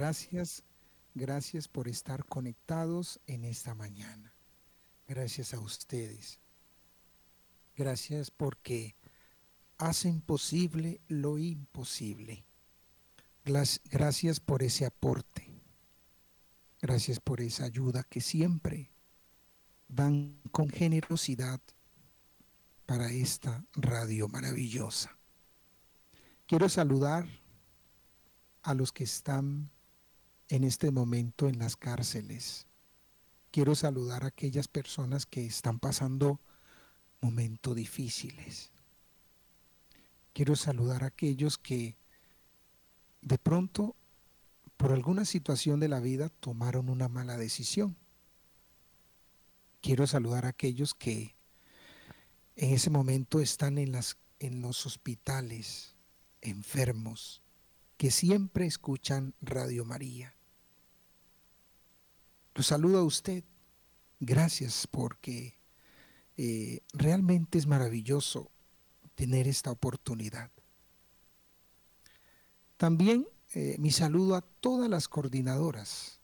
Gracias, 0.00 0.62
gracias 1.14 1.68
por 1.68 1.86
estar 1.86 2.24
conectados 2.24 3.20
en 3.26 3.44
esta 3.44 3.74
mañana. 3.74 4.32
Gracias 5.06 5.52
a 5.52 5.60
ustedes. 5.60 6.38
Gracias 7.76 8.30
porque 8.30 8.96
hacen 9.76 10.22
posible 10.22 11.02
lo 11.06 11.36
imposible. 11.36 12.46
Gracias 13.44 14.40
por 14.40 14.62
ese 14.62 14.86
aporte. 14.86 15.52
Gracias 16.80 17.20
por 17.20 17.42
esa 17.42 17.64
ayuda 17.64 18.02
que 18.02 18.22
siempre 18.22 18.90
dan 19.86 20.40
con 20.50 20.70
generosidad 20.70 21.60
para 22.86 23.10
esta 23.12 23.66
radio 23.74 24.28
maravillosa. 24.28 25.18
Quiero 26.46 26.70
saludar 26.70 27.28
a 28.62 28.72
los 28.72 28.92
que 28.92 29.04
están 29.04 29.70
en 30.50 30.64
este 30.64 30.90
momento 30.90 31.48
en 31.48 31.58
las 31.58 31.76
cárceles. 31.76 32.66
Quiero 33.50 33.74
saludar 33.74 34.24
a 34.24 34.28
aquellas 34.28 34.68
personas 34.68 35.24
que 35.24 35.46
están 35.46 35.78
pasando 35.78 36.40
momentos 37.20 37.74
difíciles. 37.74 38.70
Quiero 40.32 40.56
saludar 40.56 41.04
a 41.04 41.08
aquellos 41.08 41.56
que 41.56 41.96
de 43.22 43.38
pronto, 43.38 43.96
por 44.76 44.92
alguna 44.92 45.24
situación 45.24 45.80
de 45.80 45.88
la 45.88 46.00
vida, 46.00 46.28
tomaron 46.28 46.88
una 46.88 47.08
mala 47.08 47.36
decisión. 47.36 47.96
Quiero 49.80 50.06
saludar 50.06 50.46
a 50.46 50.50
aquellos 50.50 50.94
que 50.94 51.34
en 52.56 52.74
ese 52.74 52.90
momento 52.90 53.40
están 53.40 53.78
en, 53.78 53.92
los 54.62 54.86
hospitales, 54.86 55.94
enfermos, 56.40 57.42
que 57.96 58.10
siempre 58.10 58.66
escuchan 58.66 59.34
Radio 59.40 59.84
María. 59.84 60.34
Lo 62.54 62.62
saludo 62.62 62.98
a 62.98 63.04
usted. 63.04 63.44
Gracias 64.18 64.86
porque 64.86 65.58
eh, 66.36 66.82
realmente 66.92 67.58
es 67.58 67.66
maravilloso 67.66 68.50
tener 69.14 69.48
esta 69.48 69.70
oportunidad. 69.70 70.50
También 72.76 73.26
eh, 73.52 73.76
mi 73.78 73.90
saludo 73.90 74.36
a 74.36 74.42
todas 74.42 74.88
las 74.88 75.08
coordinadoras, 75.08 76.20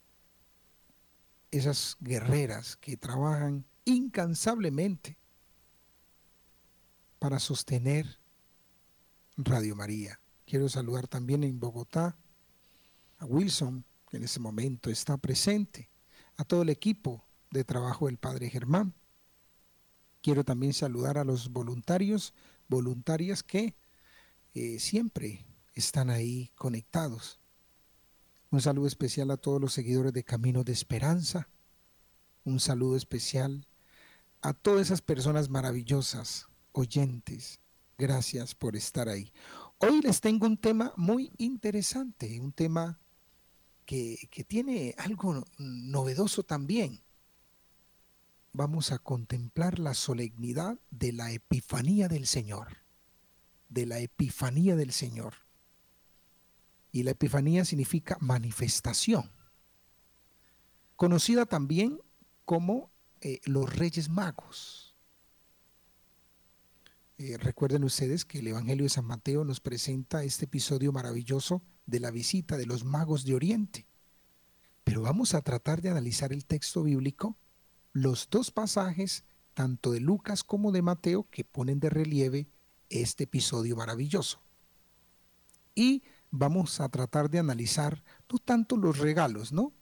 esas 1.50 1.96
guerreras 2.00 2.76
que 2.76 2.96
trabajan 2.96 3.64
incansablemente 3.84 5.18
para 7.18 7.38
sostener 7.38 8.18
Radio 9.36 9.74
María. 9.74 10.20
Quiero 10.46 10.68
saludar 10.68 11.08
también 11.08 11.44
en 11.44 11.58
Bogotá 11.58 12.16
a 13.18 13.24
Wilson, 13.24 13.84
que 14.08 14.18
en 14.18 14.22
ese 14.22 14.40
momento 14.40 14.88
está 14.88 15.16
presente, 15.16 15.90
a 16.36 16.44
todo 16.44 16.62
el 16.62 16.68
equipo 16.68 17.24
de 17.50 17.64
trabajo 17.64 18.06
del 18.06 18.18
Padre 18.18 18.50
Germán. 18.50 18.94
Quiero 20.22 20.44
también 20.44 20.72
saludar 20.72 21.18
a 21.18 21.24
los 21.24 21.50
voluntarios, 21.50 22.34
voluntarias 22.68 23.42
que 23.42 23.76
eh, 24.54 24.78
siempre 24.78 25.44
están 25.74 26.10
ahí 26.10 26.50
conectados. 26.56 27.38
Un 28.50 28.60
saludo 28.60 28.86
especial 28.86 29.30
a 29.30 29.36
todos 29.36 29.60
los 29.60 29.72
seguidores 29.72 30.12
de 30.12 30.24
Camino 30.24 30.64
de 30.64 30.72
Esperanza. 30.72 31.48
Un 32.44 32.60
saludo 32.60 32.96
especial 32.96 33.66
a 34.42 34.54
todas 34.54 34.86
esas 34.86 35.02
personas 35.02 35.48
maravillosas, 35.48 36.46
oyentes. 36.72 37.60
Gracias 37.98 38.54
por 38.54 38.76
estar 38.76 39.08
ahí. 39.08 39.32
Hoy 39.78 40.00
les 40.00 40.20
tengo 40.20 40.46
un 40.46 40.56
tema 40.56 40.92
muy 40.96 41.32
interesante, 41.38 42.40
un 42.40 42.52
tema 42.52 42.98
que, 43.86 44.44
tiene 44.46 44.94
algo 44.98 45.44
novedoso 45.58 46.42
también. 46.42 47.02
Vamos 48.52 48.92
a 48.92 48.98
contemplar 48.98 49.78
la 49.78 49.94
solemnidad 49.94 50.78
de 50.90 51.12
la 51.12 51.30
Epifanía 51.30 52.08
del 52.08 52.26
Señor, 52.26 52.78
de 53.68 53.86
la 53.86 54.00
Epifanía 54.00 54.76
del 54.76 54.92
Señor. 54.92 55.34
Y 56.92 57.02
la 57.02 57.12
Epifanía 57.12 57.64
significa 57.64 58.16
manifestación, 58.20 59.30
conocida 60.96 61.46
también 61.46 62.00
como 62.44 62.90
eh, 63.20 63.40
los 63.44 63.74
Reyes 63.76 64.08
Magos 64.08 64.85
eh, 67.18 67.38
recuerden 67.38 67.84
ustedes 67.84 68.26
que 68.26 68.40
el 68.40 68.48
Evangelio 68.48 68.84
de 68.84 68.90
San 68.90 69.06
Mateo 69.06 69.44
nos 69.44 69.60
presenta 69.60 70.22
este 70.22 70.44
episodio 70.44 70.92
maravilloso 70.92 71.62
de 71.86 72.00
la 72.00 72.10
visita 72.10 72.58
de 72.58 72.66
los 72.66 72.84
magos 72.84 73.24
de 73.24 73.34
Oriente. 73.34 73.86
Pero 74.84 75.00
vamos 75.00 75.34
a 75.34 75.40
tratar 75.40 75.80
de 75.80 75.88
analizar 75.88 76.32
el 76.32 76.44
texto 76.44 76.82
bíblico, 76.82 77.38
los 77.92 78.28
dos 78.30 78.50
pasajes, 78.50 79.24
tanto 79.54 79.92
de 79.92 80.00
Lucas 80.00 80.44
como 80.44 80.72
de 80.72 80.82
Mateo, 80.82 81.26
que 81.30 81.42
ponen 81.42 81.80
de 81.80 81.88
relieve 81.88 82.50
este 82.90 83.24
episodio 83.24 83.76
maravilloso. 83.76 84.42
Y 85.74 86.02
vamos 86.30 86.80
a 86.80 86.88
tratar 86.90 87.30
de 87.30 87.38
analizar 87.38 88.04
no 88.30 88.38
tanto 88.38 88.76
los 88.76 88.98
regalos, 88.98 89.52
¿no? 89.52 89.72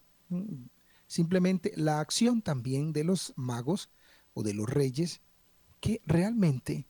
Simplemente 1.07 1.73
la 1.75 1.99
acción 1.99 2.41
también 2.41 2.93
de 2.93 3.03
los 3.03 3.33
magos 3.35 3.89
o 4.33 4.41
de 4.41 4.53
los 4.53 4.69
reyes 4.69 5.21
que 5.81 6.01
realmente 6.05 6.87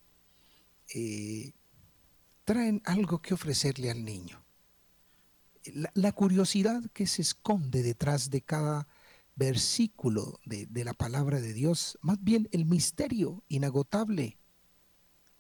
eh, 0.94 1.54
traen 2.44 2.82
algo 2.86 3.22
que 3.22 3.34
ofrecerle 3.34 3.90
al 3.92 4.06
niño. 4.06 4.44
La, 5.94 6.12
curiosidad 6.12 6.84
que 6.94 7.08
se 7.08 7.24
esconde 7.24 7.82
detrás 7.82 8.30
de 8.30 8.42
cada 8.42 8.88
versículo 9.36 10.40
de, 10.46 10.68
de 10.68 10.84
la 10.84 10.94
palabra 10.94 11.42
de 11.42 11.54
Dios, 11.54 11.98
más 12.02 12.24
bien 12.24 12.48
el 12.52 12.66
misterio 12.66 13.44
inagotable 13.48 14.38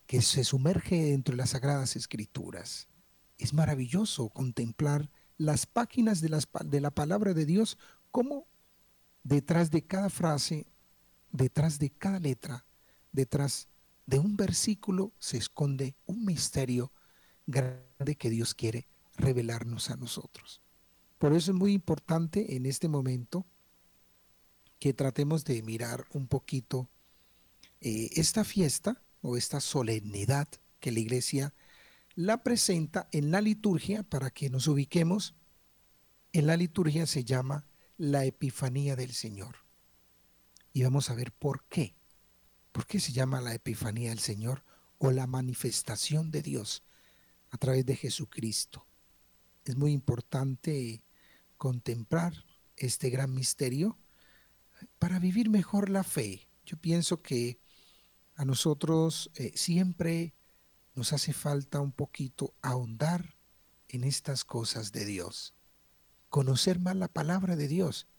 que 0.07 0.21
se 0.21 0.43
sumerge 0.43 1.11
dentro 1.11 1.33
de 1.33 1.37
las 1.37 1.51
sagradas 1.51 1.95
escrituras. 1.95 2.87
Es 3.37 3.53
maravilloso 3.53 4.29
contemplar 4.29 5.09
las 5.37 5.65
páginas 5.65 6.21
de, 6.21 6.29
las, 6.29 6.47
de, 6.65 6.81
la 6.81 6.91
palabra 6.91 7.33
de 7.33 7.45
Dios 7.45 7.77
como 8.11 8.47
detrás 9.23 9.71
de 9.71 9.85
cada 9.85 10.09
frase, 10.09 10.67
detrás 11.31 11.79
de 11.79 11.89
cada 11.89 12.19
letra, 12.19 12.65
detrás 13.11 13.67
de 14.05 14.19
un 14.19 14.37
versículo 14.37 15.13
se 15.19 15.37
esconde 15.37 15.95
un 16.05 16.25
misterio 16.25 16.91
grande 17.47 18.15
que 18.17 18.29
Dios 18.29 18.53
quiere 18.53 18.87
revelarnos 19.15 19.89
a 19.89 19.97
nosotros. 19.97 20.61
Por 21.17 21.33
eso 21.33 21.51
es 21.51 21.57
muy 21.57 21.73
importante 21.73 22.55
en 22.55 22.65
este 22.65 22.87
momento 22.87 23.45
que 24.79 24.93
tratemos 24.93 25.45
de 25.45 25.61
mirar 25.61 26.05
un 26.11 26.27
poquito 26.27 26.89
eh, 27.81 28.09
esta 28.15 28.43
fiesta 28.43 29.01
o 29.21 29.37
esta 29.37 29.59
solemnidad 29.59 30.47
que 30.79 30.91
la 30.91 30.99
iglesia 30.99 31.53
la 32.15 32.43
presenta 32.43 33.07
en 33.11 33.31
la 33.31 33.41
liturgia 33.41 34.03
para 34.03 34.29
que 34.29 34.49
nos 34.49 34.67
ubiquemos. 34.67 35.35
En 36.31 36.47
la 36.47 36.57
liturgia 36.57 37.05
se 37.05 37.23
llama 37.23 37.67
la 37.97 38.25
Epifanía 38.25 38.95
del 38.95 39.13
Señor. 39.13 39.57
Y 40.73 40.83
vamos 40.83 41.09
a 41.09 41.15
ver 41.15 41.31
por 41.31 41.63
qué. 41.65 41.95
¿Por 42.75 42.87
qué 42.87 42.99
se 42.99 43.13
llama 43.13 43.39
la 43.39 43.53
Epifanía 43.53 44.09
del 44.09 44.19
Señor 44.19 44.65
o 44.97 45.09
la 45.11 45.27
manifestación 45.27 46.29
de 46.29 46.41
Dios 46.41 46.83
a 47.49 47.57
través 47.57 47.85
de 47.85 47.95
Jesucristo? 47.95 48.85
Es 49.63 49.77
muy 49.77 49.93
importante 49.93 51.01
contemplar 51.55 52.33
este 52.75 53.09
gran 53.09 53.33
misterio 53.33 53.97
para 54.99 55.19
vivir 55.19 55.49
mejor 55.49 55.89
la 55.89 56.03
fe. 56.03 56.49
Yo 56.65 56.75
pienso 56.75 57.21
que 57.21 57.61
a 58.35 58.43
nosotros 58.43 59.31
eh, 59.35 59.53
siempre 59.55 60.35
nos 60.95 61.13
hace 61.13 61.31
falta 61.31 61.79
un 61.79 61.93
poquito 61.93 62.55
ahondar 62.61 63.37
en 63.87 64.03
estas 64.03 64.43
cosas 64.43 64.91
de 64.91 65.05
Dios, 65.05 65.53
conocer 66.27 66.81
más 66.81 66.97
la 66.97 67.07
palabra 67.07 67.55
de 67.55 67.69
Dios, 67.69 68.09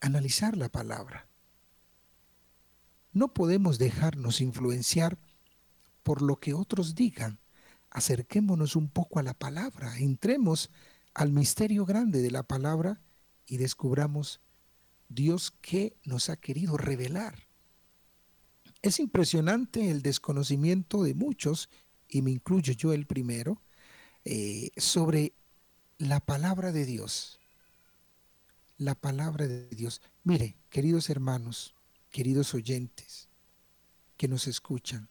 analizar 0.00 0.56
la 0.56 0.70
palabra. 0.70 1.29
No 3.12 3.34
podemos 3.34 3.78
dejarnos 3.78 4.40
influenciar 4.40 5.18
por 6.02 6.22
lo 6.22 6.36
que 6.36 6.54
otros 6.54 6.94
digan. 6.94 7.40
Acerquémonos 7.90 8.76
un 8.76 8.88
poco 8.88 9.18
a 9.18 9.22
la 9.22 9.34
palabra, 9.34 9.98
entremos 9.98 10.70
al 11.12 11.32
misterio 11.32 11.84
grande 11.84 12.22
de 12.22 12.30
la 12.30 12.44
palabra 12.44 13.00
y 13.46 13.56
descubramos 13.56 14.40
Dios 15.08 15.50
que 15.60 15.96
nos 16.04 16.30
ha 16.30 16.36
querido 16.36 16.76
revelar. 16.76 17.48
Es 18.82 19.00
impresionante 19.00 19.90
el 19.90 20.02
desconocimiento 20.02 21.02
de 21.02 21.14
muchos, 21.14 21.68
y 22.08 22.22
me 22.22 22.30
incluyo 22.30 22.72
yo 22.72 22.92
el 22.92 23.06
primero, 23.06 23.60
eh, 24.24 24.70
sobre 24.76 25.34
la 25.98 26.20
palabra 26.20 26.72
de 26.72 26.86
Dios. 26.86 27.40
La 28.78 28.94
palabra 28.94 29.48
de 29.48 29.68
Dios. 29.68 30.00
Mire, 30.24 30.56
queridos 30.70 31.10
hermanos, 31.10 31.74
queridos 32.10 32.54
oyentes 32.54 33.28
que 34.16 34.28
nos 34.28 34.46
escuchan, 34.46 35.08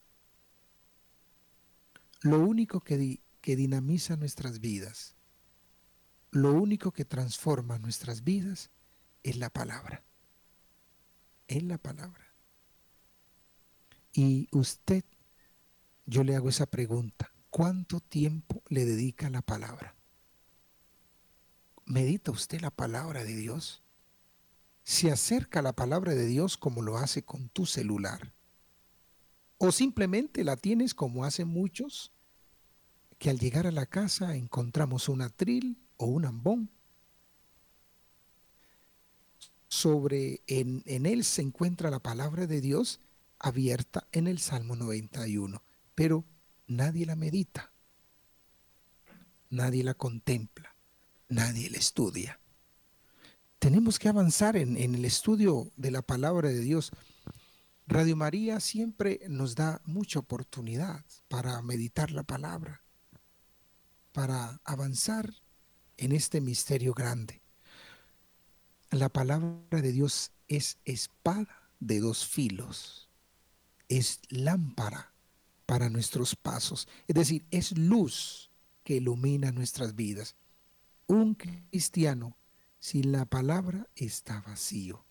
lo 2.20 2.40
único 2.40 2.80
que, 2.80 3.20
que 3.40 3.56
dinamiza 3.56 4.16
nuestras 4.16 4.60
vidas 4.60 5.16
lo 6.30 6.52
único 6.52 6.92
que 6.92 7.04
transforma 7.04 7.78
nuestras 7.78 8.22
vidas 8.22 8.70
es 9.22 9.36
la 9.36 9.50
palabra. 9.50 10.04
Es 11.48 11.62
la 11.62 11.78
palabra. 11.78 12.24
Y 14.12 14.48
usted, 14.52 15.04
yo 16.06 16.22
le 16.22 16.36
hago 16.36 16.48
esa 16.48 16.66
pregunta, 16.66 17.32
¿cuánto 17.50 18.00
tiempo 18.00 18.62
le 18.68 18.84
dedica 18.84 19.28
la 19.30 19.42
palabra? 19.42 19.96
¿Medita 21.84 22.30
usted 22.30 22.60
la 22.60 22.70
palabra 22.70 23.24
de 23.24 23.34
Dios? 23.34 23.82
¿Se 24.90 25.08
acerca 25.08 25.60
a 25.60 25.62
la 25.62 25.72
palabra 25.72 26.16
de 26.16 26.26
Dios 26.26 26.56
como 26.56 26.82
lo 26.82 26.98
hace 26.98 27.22
con 27.22 27.48
tu 27.48 27.64
celular? 27.64 28.32
¿O 29.56 29.70
simplemente 29.70 30.42
la 30.42 30.56
tienes 30.56 30.94
como 30.94 31.24
hacen 31.24 31.46
muchos, 31.46 32.10
que 33.16 33.30
al 33.30 33.38
llegar 33.38 33.68
a 33.68 33.70
la 33.70 33.86
casa 33.86 34.34
encontramos 34.34 35.08
un 35.08 35.22
atril 35.22 35.78
o 35.96 36.06
un 36.06 36.24
ambón? 36.24 36.70
Sobre 39.68 40.42
en, 40.48 40.82
en 40.86 41.06
él 41.06 41.22
se 41.22 41.42
encuentra 41.42 41.88
la 41.88 42.00
palabra 42.00 42.48
de 42.48 42.60
Dios 42.60 42.98
abierta 43.38 44.08
en 44.10 44.26
el 44.26 44.40
Salmo 44.40 44.74
91, 44.74 45.62
pero 45.94 46.24
nadie 46.66 47.06
la 47.06 47.14
medita, 47.14 47.70
nadie 49.50 49.84
la 49.84 49.94
contempla, 49.94 50.74
nadie 51.28 51.70
la 51.70 51.78
estudia. 51.78 52.39
Tenemos 53.60 54.00
que 54.00 54.08
avanzar 54.08 54.56
en, 54.56 54.76
el 54.76 55.04
estudio 55.04 55.70
de 55.76 55.92
la 55.92 56.02
palabra 56.02 56.48
de 56.48 56.58
Dios. 56.58 56.90
Radio 57.86 58.16
María 58.16 58.58
siempre 58.58 59.20
nos 59.28 59.54
da 59.54 59.80
mucha 59.84 60.18
oportunidad 60.18 61.04
para 61.28 61.62
meditar 61.62 62.10
la 62.10 62.24
palabra, 62.24 62.82
para 64.12 64.60
avanzar 64.64 65.32
en 65.96 66.10
este 66.10 66.40
misterio 66.40 66.92
grande. 66.92 67.40
La 68.90 69.08
palabra 69.08 69.80
de 69.80 69.92
Dios 69.92 70.32
es 70.48 70.78
espada 70.84 71.70
de 71.78 72.00
dos 72.00 72.26
filos 72.26 73.10
es 73.90 74.20
lámpara 74.30 75.12
para 75.66 75.90
nuestros 75.90 76.34
pasos, 76.34 76.88
es 77.06 77.14
decir, 77.14 77.44
es 77.50 77.76
luz 77.76 78.50
que 78.84 78.94
ilumina 78.96 79.52
nuestras 79.52 79.94
vidas. 79.94 80.36
Un 81.06 81.34
cristiano 81.34 82.36
sin 82.80 83.12
la 83.12 83.26
palabra 83.26 83.88
está 83.94 84.40
vacío. 84.40 85.04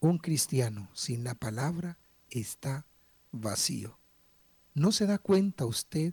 Un 0.00 0.18
cristiano 0.18 0.90
sin 0.94 1.24
la 1.24 1.34
palabra 1.34 1.98
está 2.28 2.86
vacío. 3.30 3.98
¿No 4.74 4.92
se 4.92 5.06
da 5.06 5.18
cuenta 5.18 5.64
usted 5.64 6.12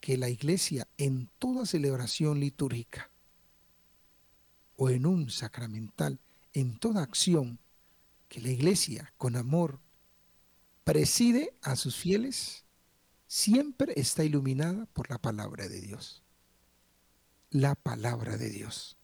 que 0.00 0.18
la 0.18 0.28
iglesia 0.28 0.88
en 0.98 1.30
toda 1.38 1.64
celebración 1.64 2.40
litúrgica 2.40 3.10
o 4.76 4.90
en 4.90 5.06
un 5.06 5.30
sacramental, 5.30 6.20
en 6.52 6.78
toda 6.78 7.02
acción, 7.02 7.58
que 8.28 8.40
la 8.40 8.50
iglesia 8.50 9.12
con 9.16 9.36
amor 9.36 9.80
preside 10.84 11.56
a 11.62 11.76
sus 11.76 11.96
fieles, 11.96 12.64
siempre 13.26 13.92
está 13.96 14.24
iluminada 14.24 14.86
por 14.86 15.10
la 15.10 15.18
palabra 15.18 15.68
de 15.68 15.80
Dios. 15.80 16.24
La 17.50 17.74
palabra 17.74 18.36
de 18.36 18.50
Dios. 18.50 18.97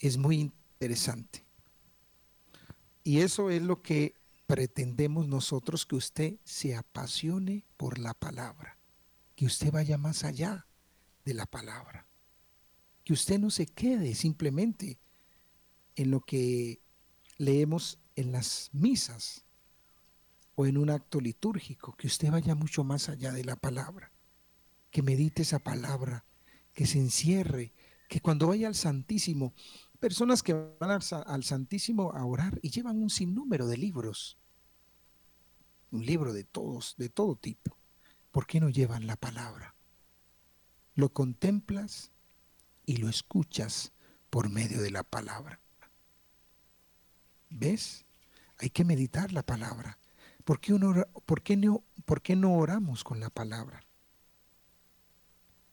Es 0.00 0.16
muy 0.16 0.52
interesante. 0.80 1.44
Y 3.04 3.20
eso 3.20 3.50
es 3.50 3.62
lo 3.62 3.82
que 3.82 4.14
pretendemos 4.46 5.28
nosotros, 5.28 5.86
que 5.86 5.94
usted 5.94 6.34
se 6.44 6.74
apasione 6.74 7.62
por 7.76 7.98
la 7.98 8.14
palabra, 8.14 8.78
que 9.36 9.46
usted 9.46 9.70
vaya 9.70 9.96
más 9.96 10.24
allá 10.24 10.66
de 11.24 11.34
la 11.34 11.46
palabra, 11.46 12.06
que 13.04 13.12
usted 13.12 13.38
no 13.38 13.50
se 13.50 13.66
quede 13.66 14.14
simplemente 14.16 14.98
en 15.94 16.10
lo 16.10 16.20
que 16.20 16.80
leemos 17.38 17.98
en 18.16 18.32
las 18.32 18.70
misas, 18.72 19.44
o 20.60 20.66
en 20.66 20.76
un 20.76 20.90
acto 20.90 21.20
litúrgico, 21.20 21.94
que 21.96 22.06
usted 22.06 22.30
vaya 22.30 22.54
mucho 22.54 22.84
más 22.84 23.08
allá 23.08 23.32
de 23.32 23.44
la 23.44 23.56
palabra, 23.56 24.12
que 24.90 25.02
medite 25.02 25.40
esa 25.40 25.58
palabra, 25.58 26.24
que 26.74 26.86
se 26.86 26.98
encierre, 26.98 27.72
que 28.08 28.20
cuando 28.20 28.48
vaya 28.48 28.68
al 28.68 28.74
Santísimo, 28.74 29.54
personas 30.00 30.42
que 30.42 30.54
van 30.54 30.90
al, 30.90 31.44
Santísimo 31.44 32.12
a 32.12 32.24
orar 32.24 32.58
y 32.62 32.70
llevan 32.70 32.96
un 32.96 33.10
sinnúmero 33.10 33.66
de 33.68 33.76
libros, 33.76 34.38
un 35.90 36.04
libro 36.04 36.32
de 36.32 36.44
todos, 36.44 36.94
de 36.96 37.10
todo 37.10 37.36
tipo, 37.36 37.76
¿por 38.32 38.46
qué 38.46 38.60
no 38.60 38.70
llevan 38.70 39.06
la 39.06 39.16
palabra? 39.16 39.74
Lo 40.94 41.12
contemplas 41.12 42.10
y 42.86 42.96
lo 42.96 43.08
escuchas 43.08 43.92
por 44.30 44.48
medio 44.48 44.80
de 44.80 44.90
la 44.90 45.02
palabra. 45.04 45.60
¿Ves? 47.50 48.06
Hay 48.58 48.70
que 48.70 48.84
meditar 48.84 49.32
la 49.32 49.42
palabra. 49.42 49.98
¿Por 50.44 50.60
qué, 50.60 50.74
por, 51.26 51.42
qué 51.42 51.56
no, 51.56 51.84
¿Por 52.04 52.22
qué 52.22 52.36
no 52.36 52.54
oramos 52.54 53.04
con 53.04 53.20
la 53.20 53.30
palabra? 53.30 53.84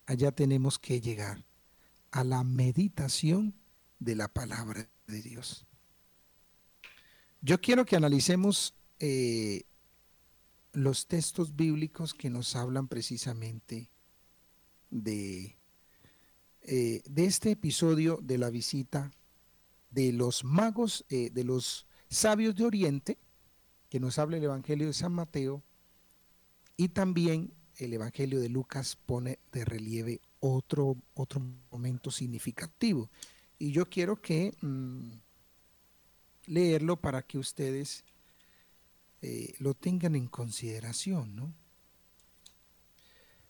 Allá 0.06 0.31
tenemos 0.31 0.80
que 0.80 1.01
llegar 1.01 1.45
a 2.12 2.23
la 2.23 2.44
meditación 2.44 3.56
de 3.99 4.15
la 4.15 4.27
palabra 4.27 4.89
de 5.07 5.21
Dios. 5.21 5.65
Yo 7.41 7.59
quiero 7.61 7.85
que 7.85 7.95
analicemos 7.95 8.73
eh, 8.99 9.63
los 10.73 11.07
textos 11.07 11.55
bíblicos 11.55 12.13
que 12.13 12.29
nos 12.29 12.55
hablan 12.55 12.88
precisamente 12.88 13.89
de, 14.89 15.57
eh, 16.61 17.01
de 17.05 17.25
este 17.25 17.51
episodio 17.51 18.19
de 18.21 18.38
la 18.38 18.49
visita 18.49 19.11
de 19.91 20.13
los 20.13 20.44
magos, 20.44 21.05
eh, 21.09 21.29
de 21.31 21.44
los 21.44 21.85
sabios 22.09 22.55
de 22.55 22.65
Oriente, 22.65 23.17
que 23.89 23.99
nos 23.99 24.19
habla 24.19 24.38
el 24.38 24.44
Evangelio 24.44 24.88
de 24.88 24.94
San 24.94 25.13
Mateo 25.13 25.63
y 26.75 26.89
también 26.89 27.53
el 27.77 27.94
Evangelio 27.94 28.39
de 28.39 28.49
Lucas 28.49 28.97
pone 29.05 29.39
de 29.51 29.65
relieve 29.65 30.21
otro, 30.39 30.97
otro 31.13 31.41
momento 31.71 32.11
significativo. 32.11 33.09
Y 33.59 33.71
yo 33.71 33.89
quiero 33.89 34.21
que 34.21 34.56
mm, 34.62 35.12
leerlo 36.45 36.98
para 36.98 37.21
que 37.24 37.38
ustedes 37.38 38.04
eh, 39.21 39.56
lo 39.59 39.74
tengan 39.74 40.15
en 40.15 40.27
consideración, 40.27 41.36
¿no? 41.36 41.54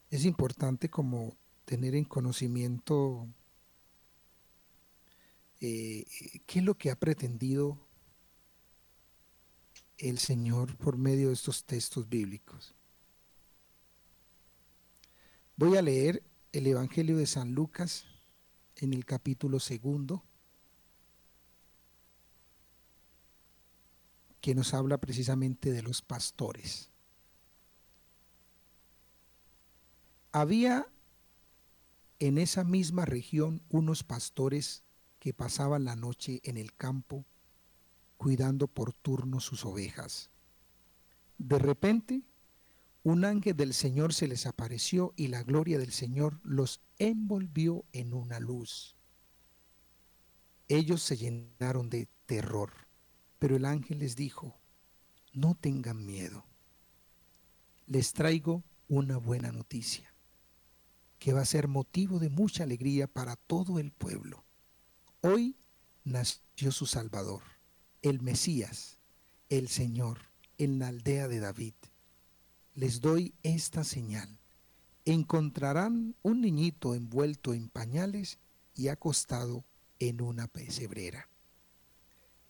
Es 0.10 0.24
importante 0.24 0.90
como 0.90 1.36
tener 1.66 1.94
en 1.96 2.06
conocimiento 2.06 3.28
eh, 5.60 6.06
qué 6.46 6.60
es 6.60 6.66
lo 6.66 6.76
que 6.76 6.92
ha 6.92 6.96
pretendido 6.96 7.78
el 9.98 10.20
Señor 10.20 10.78
por 10.78 10.98
medio 10.98 11.28
de 11.28 11.34
estos 11.34 11.66
textos 11.66 12.08
bíblicos. 12.08 12.74
Voy 15.58 15.76
a 15.76 15.82
leer 15.82 16.24
el 16.54 16.68
Evangelio 16.68 17.18
de 17.18 17.26
San 17.26 17.54
Lucas 17.54 18.06
en 18.78 18.94
el 18.94 19.06
capítulo 19.06 19.60
segundo, 19.60 20.24
que 24.42 24.56
nos 24.56 24.74
habla 24.74 24.98
precisamente 24.98 25.72
de 25.72 25.82
los 25.82 26.02
pastores. 26.02 26.90
Había 30.32 30.88
en 32.20 32.38
esa 32.38 32.64
misma 32.64 33.06
región 33.06 33.62
unos 33.70 34.04
pastores 34.04 34.84
que 35.20 35.34
pasaban 35.34 35.86
la 35.86 35.96
noche 35.96 36.42
en 36.44 36.58
el 36.58 36.74
campo 36.76 37.26
cuidando 38.18 38.68
por 38.68 38.94
turno 38.94 39.40
sus 39.40 39.66
ovejas. 39.66 40.30
De 41.38 41.60
repente, 41.60 42.24
un 43.08 43.24
ángel 43.24 43.56
del 43.56 43.74
Señor 43.74 44.14
se 44.14 44.28
les 44.28 44.46
apareció 44.46 45.14
y 45.16 45.28
la 45.28 45.42
gloria 45.42 45.80
del 45.80 45.94
Señor 45.94 46.42
los 46.44 46.82
envolvió 47.00 47.86
en 47.94 48.14
una 48.14 48.42
luz. 48.42 48.98
Ellos 50.68 51.02
se 51.04 51.16
llenaron 51.16 51.90
de 51.90 52.10
terror, 52.26 52.74
pero 53.40 53.56
el 53.56 53.64
ángel 53.64 54.00
les 54.00 54.18
dijo, 54.18 54.60
no 55.32 55.56
tengan 55.56 56.06
miedo. 56.06 56.46
Les 57.86 58.12
traigo 58.12 58.66
una 58.90 59.16
buena 59.16 59.54
noticia, 59.54 60.14
que 61.18 61.32
va 61.32 61.40
a 61.40 61.46
ser 61.46 61.70
motivo 61.70 62.20
de 62.20 62.30
mucha 62.30 62.66
alegría 62.66 63.08
para 63.08 63.38
todo 63.38 63.80
el 63.80 63.94
pueblo. 63.94 64.44
Hoy 65.22 65.56
nació 66.04 66.74
su 66.74 66.86
Salvador 66.86 67.42
el 68.02 68.22
Mesías, 68.22 69.00
el 69.48 69.70
Señor, 69.70 70.20
en 70.58 70.78
la 70.78 70.90
aldea 70.90 71.30
de 71.30 71.40
David. 71.40 71.74
Les 72.78 73.02
doy 73.02 73.34
esta 73.42 73.84
señal. 73.84 74.30
Encontrarán 75.04 76.14
un 76.22 76.42
niñito 76.42 76.94
envuelto 76.94 77.56
en 77.56 77.70
pañales 77.70 78.38
y 78.76 78.90
acostado 78.90 79.66
en 79.98 80.22
una 80.22 80.48
pesebrera. 80.48 81.28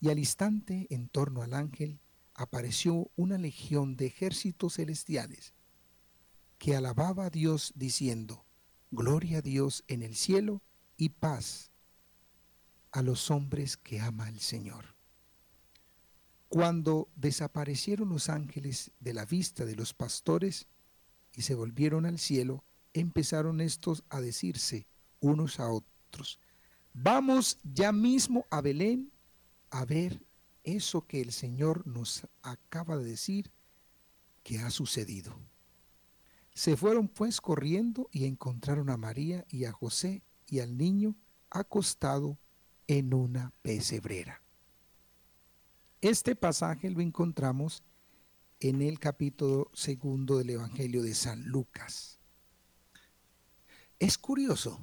Y 0.01 0.09
al 0.09 0.19
instante, 0.19 0.85
en 0.89 1.07
torno 1.07 1.43
al 1.43 1.53
ángel, 1.53 2.01
apareció 2.33 3.09
una 3.15 3.37
legión 3.37 3.95
de 3.95 4.07
ejércitos 4.07 4.73
celestiales 4.73 5.53
que 6.57 6.75
alababa 6.75 7.27
a 7.27 7.29
Dios 7.29 7.71
diciendo, 7.77 8.43
gloria 8.91 9.37
a 9.37 9.41
Dios 9.41 9.85
en 9.87 10.01
el 10.01 10.13
cielo 10.13 10.61
y 10.97 11.07
paz 11.07 11.71
a 12.91 13.01
los 13.01 13.31
hombres 13.31 13.77
que 13.77 14.01
ama 14.01 14.27
el 14.27 14.41
Señor. 14.41 14.96
Cuando 16.49 17.09
desaparecieron 17.15 18.09
los 18.09 18.29
ángeles 18.29 18.91
de 18.99 19.13
la 19.13 19.25
vista 19.25 19.65
de 19.65 19.75
los 19.75 19.93
pastores 19.93 20.67
y 21.33 21.41
se 21.41 21.55
volvieron 21.55 22.05
al 22.05 22.19
cielo, 22.19 22.63
empezaron 22.93 23.61
estos 23.61 24.03
a 24.09 24.21
decirse 24.21 24.87
unos 25.19 25.59
a 25.59 25.69
otros, 25.69 26.39
vamos 26.93 27.57
ya 27.63 27.91
mismo 27.91 28.45
a 28.49 28.61
Belén 28.61 29.11
a 29.69 29.85
ver 29.85 30.25
eso 30.63 31.05
que 31.05 31.21
el 31.21 31.31
Señor 31.31 31.85
nos 31.85 32.27
acaba 32.41 32.97
de 32.97 33.05
decir 33.05 33.51
que 34.43 34.59
ha 34.59 34.69
sucedido. 34.69 35.35
Se 36.53 36.75
fueron 36.75 37.07
pues 37.07 37.41
corriendo 37.41 38.09
y 38.11 38.25
encontraron 38.25 38.89
a 38.89 38.97
María 38.97 39.45
y 39.49 39.65
a 39.65 39.71
José 39.71 40.23
y 40.47 40.59
al 40.59 40.77
niño 40.77 41.15
acostado 41.49 42.37
en 42.87 43.13
una 43.13 43.53
pesebrera. 43.61 44.41
Este 46.01 46.35
pasaje 46.35 46.91
lo 46.91 47.01
encontramos 47.01 47.81
en 48.59 48.83
el 48.83 48.99
capítulo 48.99 49.71
segundo 49.73 50.37
del 50.37 50.51
Evangelio 50.51 51.01
de 51.01 51.15
San 51.15 51.47
Lucas. 51.47 52.19
Es 53.97 54.19
curioso, 54.19 54.79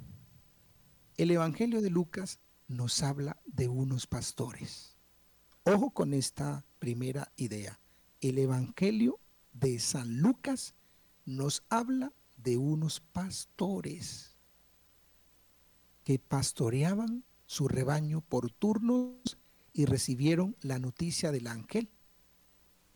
el 1.16 1.30
Evangelio 1.30 1.80
de 1.82 1.90
Lucas 1.90 2.40
nos 2.66 3.00
habla 3.04 3.40
de 3.46 3.68
unos 3.68 4.08
pastores. 4.08 4.96
Ojo 5.62 5.90
con 5.90 6.14
esta 6.14 6.64
primera 6.80 7.30
idea. 7.36 7.78
El 8.20 8.36
Evangelio 8.38 9.20
de 9.52 9.78
San 9.78 10.18
Lucas 10.18 10.74
nos 11.26 11.62
habla 11.68 12.12
de 12.38 12.56
unos 12.56 12.98
pastores 12.98 14.36
que 16.02 16.18
pastoreaban 16.18 17.24
su 17.46 17.68
rebaño 17.68 18.20
por 18.20 18.50
turnos 18.50 19.38
y 19.74 19.84
recibieron 19.84 20.56
la 20.62 20.78
noticia 20.78 21.32
del 21.32 21.48
ángel 21.48 21.90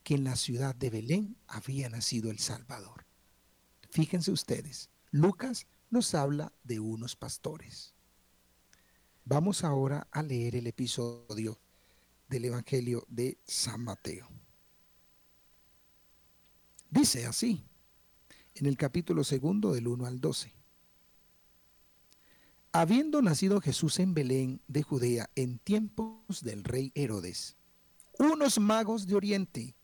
que 0.04 0.14
en 0.14 0.24
la 0.24 0.36
ciudad 0.36 0.74
de 0.74 0.88
Belén 0.88 1.36
había 1.46 1.90
nacido 1.90 2.30
el 2.30 2.38
Salvador. 2.38 3.04
Fíjense 3.90 4.30
ustedes, 4.30 4.88
Lucas 5.10 5.66
nos 5.90 6.14
habla 6.14 6.52
de 6.62 6.80
unos 6.80 7.16
pastores. 7.16 7.94
Vamos 9.24 9.64
ahora 9.64 10.06
a 10.12 10.22
leer 10.22 10.56
el 10.56 10.68
episodio 10.68 11.60
del 12.28 12.46
Evangelio 12.46 13.04
de 13.08 13.38
San 13.44 13.82
Mateo. 13.82 14.28
Dice 16.90 17.26
así, 17.26 17.66
en 18.54 18.66
el 18.66 18.76
capítulo 18.76 19.24
segundo 19.24 19.74
del 19.74 19.88
1 19.88 20.06
al 20.06 20.20
12. 20.20 20.57
Habiendo 22.80 23.22
nacido 23.22 23.60
Jesús 23.60 23.98
en 23.98 24.14
Belén 24.14 24.60
de 24.68 24.84
Judea 24.84 25.28
en 25.34 25.58
tiempos 25.58 26.44
del 26.44 26.62
rey 26.62 26.92
Herodes, 26.94 27.56
unos 28.20 28.60
magos 28.60 29.08
de 29.08 29.16
Oriente 29.16 29.74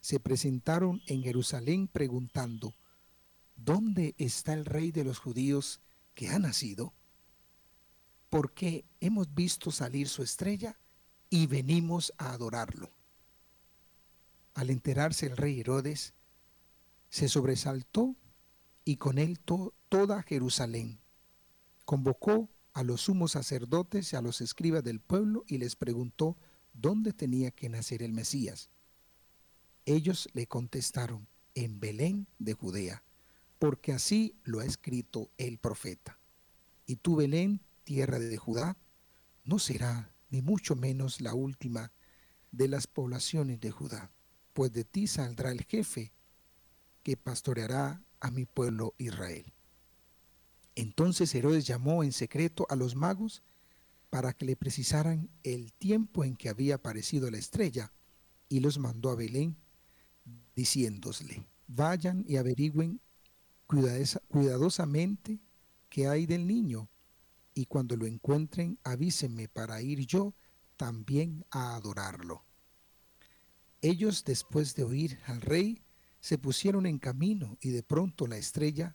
se 0.00 0.20
presentaron 0.20 1.02
en 1.08 1.24
Jerusalén 1.24 1.88
preguntando, 1.88 2.76
¿dónde 3.56 4.14
está 4.18 4.52
el 4.52 4.66
rey 4.66 4.92
de 4.92 5.02
los 5.02 5.18
judíos 5.18 5.80
que 6.14 6.28
ha 6.28 6.38
nacido? 6.38 6.94
Porque 8.30 8.84
hemos 9.00 9.34
visto 9.34 9.72
salir 9.72 10.08
su 10.08 10.22
estrella 10.22 10.78
y 11.30 11.48
venimos 11.48 12.12
a 12.18 12.30
adorarlo. 12.30 12.92
Al 14.54 14.70
enterarse 14.70 15.26
el 15.26 15.36
rey 15.36 15.58
Herodes, 15.58 16.14
se 17.10 17.28
sobresaltó 17.28 18.14
y 18.84 18.94
con 18.94 19.18
él 19.18 19.40
toda 19.88 20.22
Jerusalén. 20.22 21.00
Convocó 21.88 22.50
a 22.74 22.82
los 22.82 23.00
sumos 23.00 23.32
sacerdotes 23.32 24.12
y 24.12 24.16
a 24.16 24.20
los 24.20 24.42
escribas 24.42 24.84
del 24.84 25.00
pueblo 25.00 25.44
y 25.46 25.56
les 25.56 25.74
preguntó 25.74 26.36
dónde 26.74 27.14
tenía 27.14 27.50
que 27.50 27.70
nacer 27.70 28.02
el 28.02 28.12
Mesías. 28.12 28.68
Ellos 29.86 30.28
le 30.34 30.46
contestaron, 30.46 31.26
en 31.54 31.80
Belén 31.80 32.26
de 32.38 32.52
Judea, 32.52 33.04
porque 33.58 33.94
así 33.94 34.38
lo 34.44 34.60
ha 34.60 34.66
escrito 34.66 35.30
el 35.38 35.56
profeta. 35.56 36.18
Y 36.84 36.96
tú, 36.96 37.16
Belén, 37.16 37.62
tierra 37.84 38.18
de 38.18 38.36
Judá, 38.36 38.76
no 39.44 39.58
será 39.58 40.12
ni 40.28 40.42
mucho 40.42 40.76
menos 40.76 41.22
la 41.22 41.32
última 41.32 41.90
de 42.52 42.68
las 42.68 42.86
poblaciones 42.86 43.60
de 43.60 43.70
Judá, 43.70 44.12
pues 44.52 44.74
de 44.74 44.84
ti 44.84 45.06
saldrá 45.06 45.52
el 45.52 45.64
jefe 45.64 46.12
que 47.02 47.16
pastoreará 47.16 48.04
a 48.20 48.30
mi 48.30 48.44
pueblo 48.44 48.92
Israel. 48.98 49.54
Entonces 50.78 51.34
Herodes 51.34 51.66
llamó 51.66 52.04
en 52.04 52.12
secreto 52.12 52.64
a 52.70 52.76
los 52.76 52.94
magos 52.94 53.42
para 54.10 54.32
que 54.32 54.44
le 54.44 54.54
precisaran 54.54 55.28
el 55.42 55.72
tiempo 55.72 56.22
en 56.22 56.36
que 56.36 56.48
había 56.48 56.76
aparecido 56.76 57.32
la 57.32 57.38
estrella 57.38 57.92
y 58.48 58.60
los 58.60 58.78
mandó 58.78 59.10
a 59.10 59.16
Belén 59.16 59.56
diciéndosle, 60.54 61.44
vayan 61.66 62.24
y 62.28 62.36
averigüen 62.36 63.00
cuidadosamente 63.66 65.40
qué 65.88 66.06
hay 66.06 66.26
del 66.26 66.46
niño 66.46 66.88
y 67.54 67.66
cuando 67.66 67.96
lo 67.96 68.06
encuentren 68.06 68.78
avísenme 68.84 69.48
para 69.48 69.82
ir 69.82 70.06
yo 70.06 70.32
también 70.76 71.44
a 71.50 71.74
adorarlo. 71.74 72.44
Ellos 73.82 74.22
después 74.24 74.76
de 74.76 74.84
oír 74.84 75.18
al 75.26 75.40
rey 75.40 75.82
se 76.20 76.38
pusieron 76.38 76.86
en 76.86 77.00
camino 77.00 77.58
y 77.60 77.70
de 77.70 77.82
pronto 77.82 78.28
la 78.28 78.36
estrella 78.36 78.94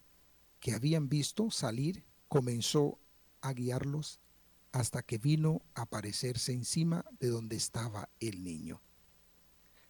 que 0.64 0.74
habían 0.74 1.10
visto 1.10 1.52
salir 1.52 2.06
comenzó 2.30 2.98
a 3.42 3.52
guiarlos 3.52 4.22
hasta 4.72 5.04
que 5.04 5.18
vino 5.18 5.62
a 5.76 5.82
aparecerse 5.82 6.54
encima 6.54 7.04
de 7.20 7.28
donde 7.28 7.58
estaba 7.58 8.08
el 8.22 8.46
niño. 8.46 8.82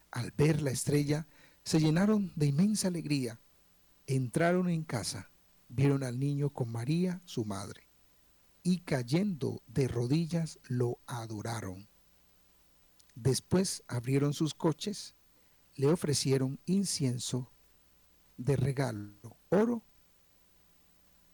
Al 0.10 0.32
ver 0.32 0.64
la 0.64 0.72
estrella, 0.72 1.28
se 1.64 1.80
llenaron 1.80 2.32
de 2.36 2.48
inmensa 2.48 2.88
alegría. 2.88 3.40
Entraron 4.08 4.68
en 4.68 4.84
casa, 4.84 5.30
vieron 5.70 6.04
al 6.04 6.20
niño 6.20 6.50
con 6.50 6.72
María, 6.72 7.22
su 7.24 7.46
madre, 7.46 7.88
y 8.64 8.80
cayendo 8.80 9.62
de 9.68 9.88
rodillas 9.88 10.58
lo 10.64 10.98
adoraron. 11.06 11.88
Después 13.14 13.84
abrieron 13.88 14.34
sus 14.34 14.56
coches 14.56 15.14
le 15.76 15.86
ofrecieron 15.86 16.60
incienso 16.66 17.52
de 18.38 18.56
regalo, 18.56 19.38
oro 19.50 19.84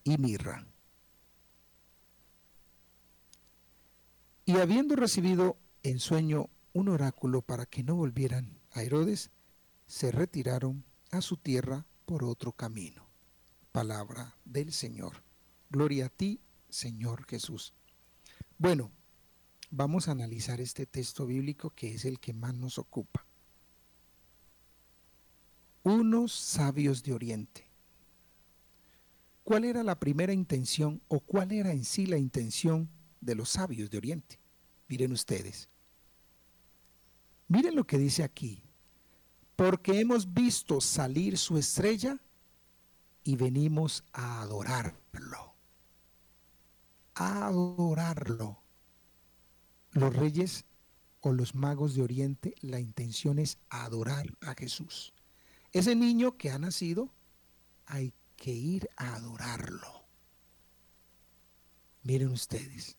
y 0.03 0.17
mirra. 0.17 0.65
Y 4.45 4.57
habiendo 4.57 4.95
recibido 4.95 5.57
en 5.83 5.99
sueño 5.99 6.49
un 6.73 6.89
oráculo 6.89 7.41
para 7.41 7.65
que 7.65 7.83
no 7.83 7.95
volvieran 7.95 8.59
a 8.71 8.83
Herodes, 8.83 9.31
se 9.87 10.11
retiraron 10.11 10.83
a 11.11 11.21
su 11.21 11.37
tierra 11.37 11.85
por 12.05 12.23
otro 12.23 12.51
camino. 12.51 13.07
Palabra 13.71 14.35
del 14.45 14.71
Señor. 14.73 15.23
Gloria 15.69 16.07
a 16.07 16.09
ti, 16.09 16.39
Señor 16.69 17.25
Jesús. 17.25 17.73
Bueno, 18.57 18.91
vamos 19.69 20.07
a 20.07 20.11
analizar 20.11 20.59
este 20.61 20.85
texto 20.85 21.25
bíblico 21.27 21.71
que 21.75 21.93
es 21.93 22.05
el 22.05 22.19
que 22.19 22.33
más 22.33 22.55
nos 22.55 22.79
ocupa 22.79 23.25
unos 25.83 26.33
sabios 26.33 27.03
de 27.03 27.13
Oriente. 27.13 27.68
¿Cuál 29.49 29.65
era 29.65 29.81
la 29.81 29.99
primera 29.99 30.31
intención 30.31 31.01
o 31.07 31.19
cuál 31.21 31.51
era 31.51 31.71
en 31.71 31.83
sí 31.83 32.05
la 32.05 32.19
intención 32.19 32.87
de 33.19 33.33
los 33.33 33.49
sabios 33.49 33.89
de 33.89 33.97
Oriente? 33.97 34.39
Miren 34.87 35.11
ustedes. 35.11 35.67
Miren 37.47 37.75
lo 37.75 37.83
que 37.87 37.97
dice 37.97 38.21
aquí. 38.21 38.61
Porque 39.55 39.99
hemos 39.99 40.31
visto 40.35 40.79
salir 40.79 41.35
su 41.35 41.57
estrella 41.57 42.19
y 43.23 43.37
venimos 43.37 44.03
a 44.13 44.43
adorarlo. 44.43 45.55
A 47.15 47.47
adorarlo. 47.47 48.59
Los 49.93 50.15
reyes 50.15 50.65
o 51.21 51.33
los 51.33 51.55
magos 51.55 51.95
de 51.95 52.03
Oriente, 52.03 52.53
la 52.61 52.79
intención 52.79 53.39
es 53.39 53.57
adorar 53.71 54.27
a 54.41 54.53
Jesús. 54.53 55.11
Ese 55.71 55.95
niño 55.95 56.37
que 56.37 56.51
ha 56.51 56.59
nacido, 56.59 57.11
hay 57.87 58.13
que 58.39 58.51
ir 58.51 58.89
a 58.95 59.15
adorarlo. 59.15 60.05
Miren 62.03 62.29
ustedes. 62.29 62.97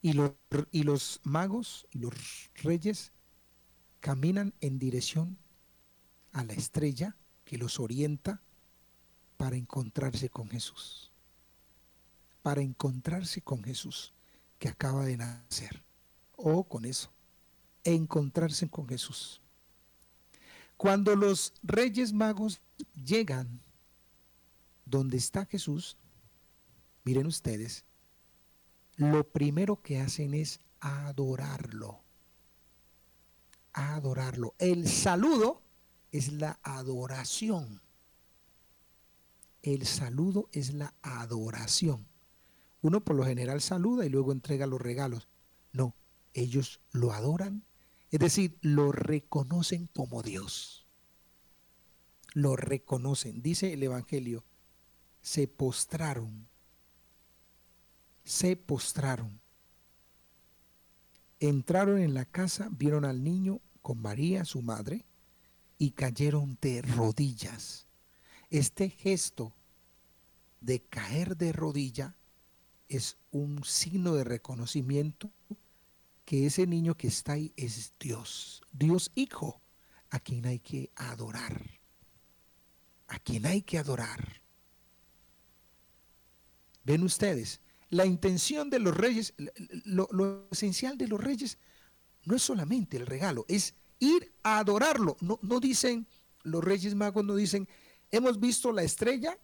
Y 0.00 0.12
los, 0.14 0.32
y 0.72 0.82
los 0.82 1.20
magos 1.22 1.86
y 1.92 1.98
los 2.00 2.12
reyes 2.56 3.12
caminan 4.00 4.52
en 4.60 4.80
dirección 4.80 5.38
a 6.32 6.42
la 6.42 6.54
estrella 6.54 7.16
que 7.44 7.58
los 7.58 7.78
orienta 7.78 8.42
para 9.36 9.56
encontrarse 9.56 10.28
con 10.28 10.48
Jesús. 10.48 11.12
Para 12.42 12.60
encontrarse 12.60 13.40
con 13.40 13.62
Jesús 13.62 14.12
que 14.58 14.68
acaba 14.68 15.04
de 15.04 15.16
nacer. 15.16 15.84
O 16.36 16.64
con 16.64 16.84
eso. 16.84 17.12
encontrarse 17.84 18.68
con 18.68 18.88
Jesús. 18.88 19.41
Cuando 20.82 21.14
los 21.14 21.54
reyes 21.62 22.12
magos 22.12 22.60
llegan 23.04 23.60
donde 24.84 25.16
está 25.16 25.44
Jesús, 25.44 25.96
miren 27.04 27.28
ustedes, 27.28 27.84
lo 28.96 29.22
primero 29.22 29.80
que 29.80 30.00
hacen 30.00 30.34
es 30.34 30.58
adorarlo. 30.80 32.00
Adorarlo. 33.72 34.56
El 34.58 34.88
saludo 34.88 35.62
es 36.10 36.32
la 36.32 36.58
adoración. 36.64 37.80
El 39.62 39.86
saludo 39.86 40.48
es 40.50 40.74
la 40.74 40.94
adoración. 41.02 42.08
Uno 42.80 43.04
por 43.04 43.14
lo 43.14 43.24
general 43.24 43.60
saluda 43.60 44.04
y 44.04 44.08
luego 44.08 44.32
entrega 44.32 44.66
los 44.66 44.82
regalos. 44.82 45.28
No, 45.72 45.94
ellos 46.34 46.80
lo 46.90 47.12
adoran, 47.12 47.62
es 48.12 48.18
decir, 48.18 48.58
lo 48.60 48.92
reconocen 48.92 49.86
como 49.86 50.22
Dios. 50.22 50.86
Lo 52.34 52.56
reconocen. 52.56 53.42
Dice 53.42 53.72
el 53.72 53.82
Evangelio, 53.82 54.44
se 55.22 55.48
postraron. 55.48 56.46
Se 58.22 58.54
postraron. 58.54 59.40
Entraron 61.40 61.98
en 62.00 62.12
la 62.12 62.26
casa, 62.26 62.68
vieron 62.70 63.06
al 63.06 63.24
niño 63.24 63.62
con 63.80 63.98
María, 63.98 64.44
su 64.44 64.60
madre, 64.60 65.06
y 65.78 65.92
cayeron 65.92 66.58
de 66.60 66.82
rodillas. 66.82 67.86
Este 68.50 68.90
gesto 68.90 69.54
de 70.60 70.82
caer 70.82 71.38
de 71.38 71.52
rodilla 71.52 72.14
es 72.90 73.16
un 73.30 73.64
signo 73.64 74.12
de 74.14 74.24
reconocimiento 74.24 75.30
que 76.32 76.46
ese 76.46 76.66
niño 76.66 76.96
que 76.96 77.08
está 77.08 77.34
ahí 77.34 77.52
es 77.58 77.92
Dios, 78.00 78.62
Dios 78.72 79.12
Hijo, 79.14 79.60
a 80.08 80.18
quien 80.18 80.46
hay 80.46 80.60
que 80.60 80.90
adorar, 80.96 81.62
a 83.06 83.18
quien 83.18 83.44
hay 83.44 83.60
que 83.60 83.76
adorar. 83.76 84.40
Ven 86.84 87.02
ustedes, 87.02 87.60
la 87.90 88.06
intención 88.06 88.70
de 88.70 88.78
los 88.78 88.96
reyes, 88.96 89.34
lo, 89.84 90.48
esencial 90.50 90.96
de 90.96 91.06
los 91.06 91.22
reyes 91.22 91.58
no 92.24 92.34
es 92.34 92.40
solamente 92.40 92.96
el 92.96 93.04
regalo, 93.04 93.44
es 93.46 93.74
ir 93.98 94.32
a 94.42 94.58
adorarlo. 94.58 95.18
No, 95.20 95.38
no 95.42 95.60
dicen, 95.60 96.06
los 96.44 96.64
reyes 96.64 96.94
magos 96.94 97.26
no 97.26 97.34
dicen, 97.36 97.68
hemos 98.10 98.40
visto 98.40 98.72
la 98.72 98.84
estrella 98.84 99.36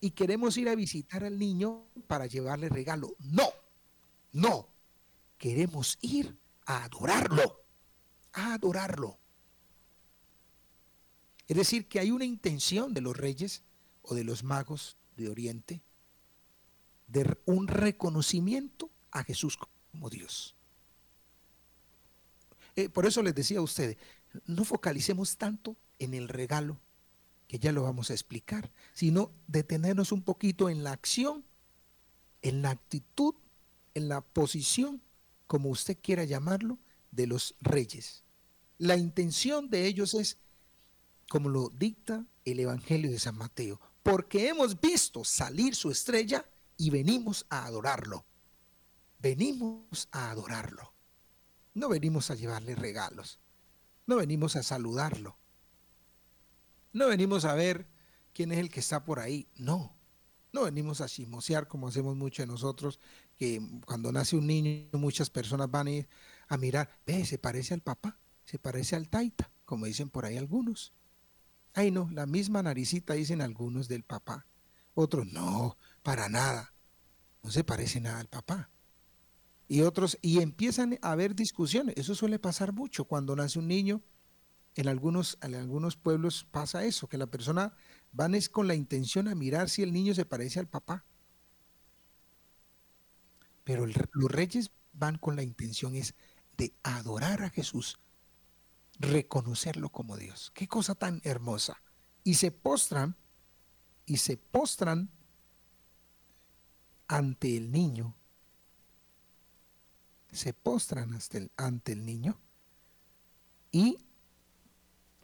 y 0.00 0.12
queremos 0.12 0.56
ir 0.56 0.70
a 0.70 0.74
visitar 0.74 1.22
al 1.22 1.38
niño 1.38 1.84
para 2.06 2.24
llevarle 2.24 2.70
regalo. 2.70 3.14
No, 3.18 3.50
no. 4.32 4.74
Queremos 5.38 5.98
ir 6.00 6.36
a 6.64 6.84
adorarlo, 6.84 7.64
a 8.32 8.54
adorarlo. 8.54 9.18
Es 11.48 11.56
decir, 11.56 11.88
que 11.88 12.00
hay 12.00 12.10
una 12.10 12.24
intención 12.24 12.92
de 12.94 13.00
los 13.00 13.16
reyes 13.16 13.62
o 14.02 14.14
de 14.14 14.24
los 14.24 14.42
magos 14.42 14.96
de 15.16 15.28
Oriente 15.28 15.82
de 17.06 17.36
un 17.46 17.68
reconocimiento 17.68 18.90
a 19.10 19.22
Jesús 19.22 19.56
como 19.92 20.10
Dios. 20.10 20.56
Eh, 22.74 22.88
por 22.88 23.06
eso 23.06 23.22
les 23.22 23.34
decía 23.34 23.58
a 23.58 23.62
ustedes, 23.62 23.96
no 24.46 24.64
focalicemos 24.64 25.36
tanto 25.36 25.76
en 25.98 26.14
el 26.14 26.28
regalo 26.28 26.78
que 27.48 27.58
ya 27.58 27.72
lo 27.72 27.82
vamos 27.82 28.10
a 28.10 28.14
explicar, 28.14 28.70
sino 28.92 29.30
detenernos 29.46 30.12
un 30.12 30.22
poquito 30.22 30.68
en 30.68 30.82
la 30.82 30.92
acción, 30.92 31.44
en 32.42 32.60
la 32.60 32.70
actitud, 32.70 33.34
en 33.94 34.08
la 34.08 34.20
posición, 34.20 35.00
como 35.46 35.68
usted 35.68 35.98
quiera 36.00 36.24
llamarlo, 36.24 36.78
de 37.10 37.26
los 37.26 37.54
reyes. 37.60 38.24
La 38.78 38.96
intención 38.96 39.70
de 39.70 39.86
ellos 39.86 40.14
es, 40.14 40.38
como 41.28 41.48
lo 41.48 41.70
dicta 41.70 42.26
el 42.44 42.60
Evangelio 42.60 43.10
de 43.10 43.18
San 43.18 43.36
Mateo, 43.36 43.80
porque 44.02 44.48
hemos 44.48 44.80
visto 44.80 45.24
salir 45.24 45.74
su 45.74 45.90
estrella 45.90 46.44
y 46.76 46.90
venimos 46.90 47.46
a 47.48 47.64
adorarlo. 47.64 48.26
Venimos 49.18 50.08
a 50.12 50.30
adorarlo. 50.30 50.92
No 51.74 51.88
venimos 51.88 52.30
a 52.30 52.34
llevarle 52.34 52.74
regalos. 52.74 53.40
No 54.06 54.16
venimos 54.16 54.56
a 54.56 54.62
saludarlo 54.62 55.38
no 56.96 57.08
venimos 57.08 57.44
a 57.44 57.54
ver 57.54 57.86
quién 58.32 58.52
es 58.52 58.58
el 58.58 58.70
que 58.70 58.80
está 58.80 59.04
por 59.04 59.20
ahí, 59.20 59.50
no. 59.54 59.94
No 60.50 60.62
venimos 60.62 61.02
a 61.02 61.08
chismosear 61.08 61.68
como 61.68 61.88
hacemos 61.88 62.16
mucho 62.16 62.42
de 62.42 62.46
nosotros, 62.46 62.98
que 63.36 63.60
cuando 63.84 64.12
nace 64.12 64.36
un 64.36 64.46
niño 64.46 64.88
muchas 64.92 65.30
personas 65.30 65.70
van 65.70 65.86
a 65.86 65.90
ir 65.90 66.08
a 66.48 66.56
mirar, 66.56 66.88
ve, 67.06 67.24
se 67.24 67.38
parece 67.38 67.74
al 67.74 67.80
papá, 67.80 68.18
se 68.44 68.58
parece 68.58 68.96
al 68.96 69.08
taita, 69.08 69.50
como 69.64 69.86
dicen 69.86 70.08
por 70.08 70.24
ahí 70.24 70.36
algunos. 70.36 70.92
Ay 71.74 71.90
no, 71.90 72.08
la 72.12 72.26
misma 72.26 72.62
naricita 72.62 73.14
dicen 73.14 73.42
algunos 73.42 73.88
del 73.88 74.02
papá. 74.02 74.46
Otros, 74.94 75.26
no, 75.32 75.76
para 76.02 76.28
nada. 76.28 76.72
No 77.42 77.50
se 77.50 77.64
parece 77.64 78.00
nada 78.00 78.20
al 78.20 78.28
papá. 78.28 78.70
Y 79.68 79.82
otros, 79.82 80.16
y 80.22 80.40
empiezan 80.40 80.98
a 81.02 81.12
haber 81.12 81.34
discusiones. 81.34 81.96
Eso 81.98 82.14
suele 82.14 82.38
pasar 82.38 82.72
mucho 82.72 83.04
cuando 83.04 83.36
nace 83.36 83.58
un 83.58 83.68
niño 83.68 84.02
en 84.76 84.88
algunos, 84.88 85.38
en 85.42 85.54
algunos 85.54 85.96
pueblos 85.96 86.46
pasa 86.50 86.84
eso, 86.84 87.08
que 87.08 87.18
la 87.18 87.26
persona 87.26 87.74
van 88.12 88.34
es 88.34 88.48
con 88.48 88.68
la 88.68 88.74
intención 88.74 89.26
a 89.26 89.34
mirar 89.34 89.70
si 89.70 89.82
el 89.82 89.92
niño 89.92 90.14
se 90.14 90.24
parece 90.24 90.60
al 90.60 90.68
papá. 90.68 91.04
Pero 93.66 93.84
los 93.84 94.30
reyes 94.30 94.70
van 94.92 95.18
con 95.18 95.34
la 95.34 95.42
intención 95.42 95.96
es 95.96 96.14
de 96.56 96.72
adorar 96.84 97.42
a 97.42 97.50
Jesús, 97.50 97.98
reconocerlo 99.00 99.88
como 99.88 100.16
Dios. 100.16 100.52
Qué 100.54 100.68
cosa 100.68 100.94
tan 100.94 101.20
hermosa. 101.24 101.82
Y 102.22 102.34
se 102.34 102.52
postran, 102.52 103.16
y 104.06 104.18
se 104.18 104.36
postran 104.36 105.10
ante 107.08 107.56
el 107.56 107.72
niño. 107.72 108.14
Se 110.30 110.52
postran 110.52 111.18
ante 111.56 111.92
el 111.92 112.06
niño 112.06 112.38
y 113.72 113.98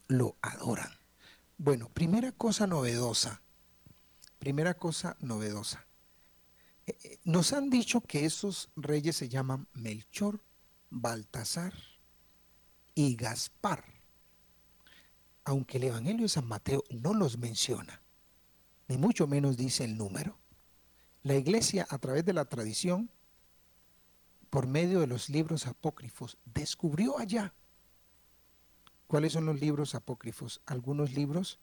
lo 0.08 0.36
adoran. 0.42 0.90
Bueno, 1.58 1.88
primera 1.90 2.32
cosa 2.32 2.66
novedosa, 2.66 3.40
primera 4.40 4.74
cosa 4.74 5.16
novedosa. 5.20 5.86
Nos 7.24 7.52
han 7.52 7.70
dicho 7.70 8.00
que 8.00 8.24
esos 8.24 8.70
reyes 8.76 9.16
se 9.16 9.28
llaman 9.28 9.68
Melchor, 9.72 10.42
Baltasar 10.90 11.72
y 12.94 13.16
Gaspar, 13.16 13.84
aunque 15.44 15.78
el 15.78 15.84
Evangelio 15.84 16.22
de 16.22 16.28
San 16.28 16.46
Mateo 16.46 16.84
no 16.90 17.14
los 17.14 17.38
menciona, 17.38 18.02
ni 18.88 18.96
mucho 18.96 19.26
menos 19.26 19.56
dice 19.56 19.84
el 19.84 19.96
número. 19.96 20.38
La 21.22 21.34
iglesia, 21.34 21.86
a 21.88 21.98
través 21.98 22.24
de 22.24 22.32
la 22.32 22.44
tradición, 22.44 23.10
por 24.50 24.66
medio 24.66 25.00
de 25.00 25.06
los 25.06 25.30
libros 25.30 25.66
apócrifos, 25.66 26.36
descubrió 26.44 27.18
allá 27.18 27.54
¿Cuáles 29.12 29.34
son 29.34 29.44
los 29.44 29.60
libros 29.60 29.94
apócrifos? 29.94 30.62
Algunos 30.64 31.12
libros 31.12 31.58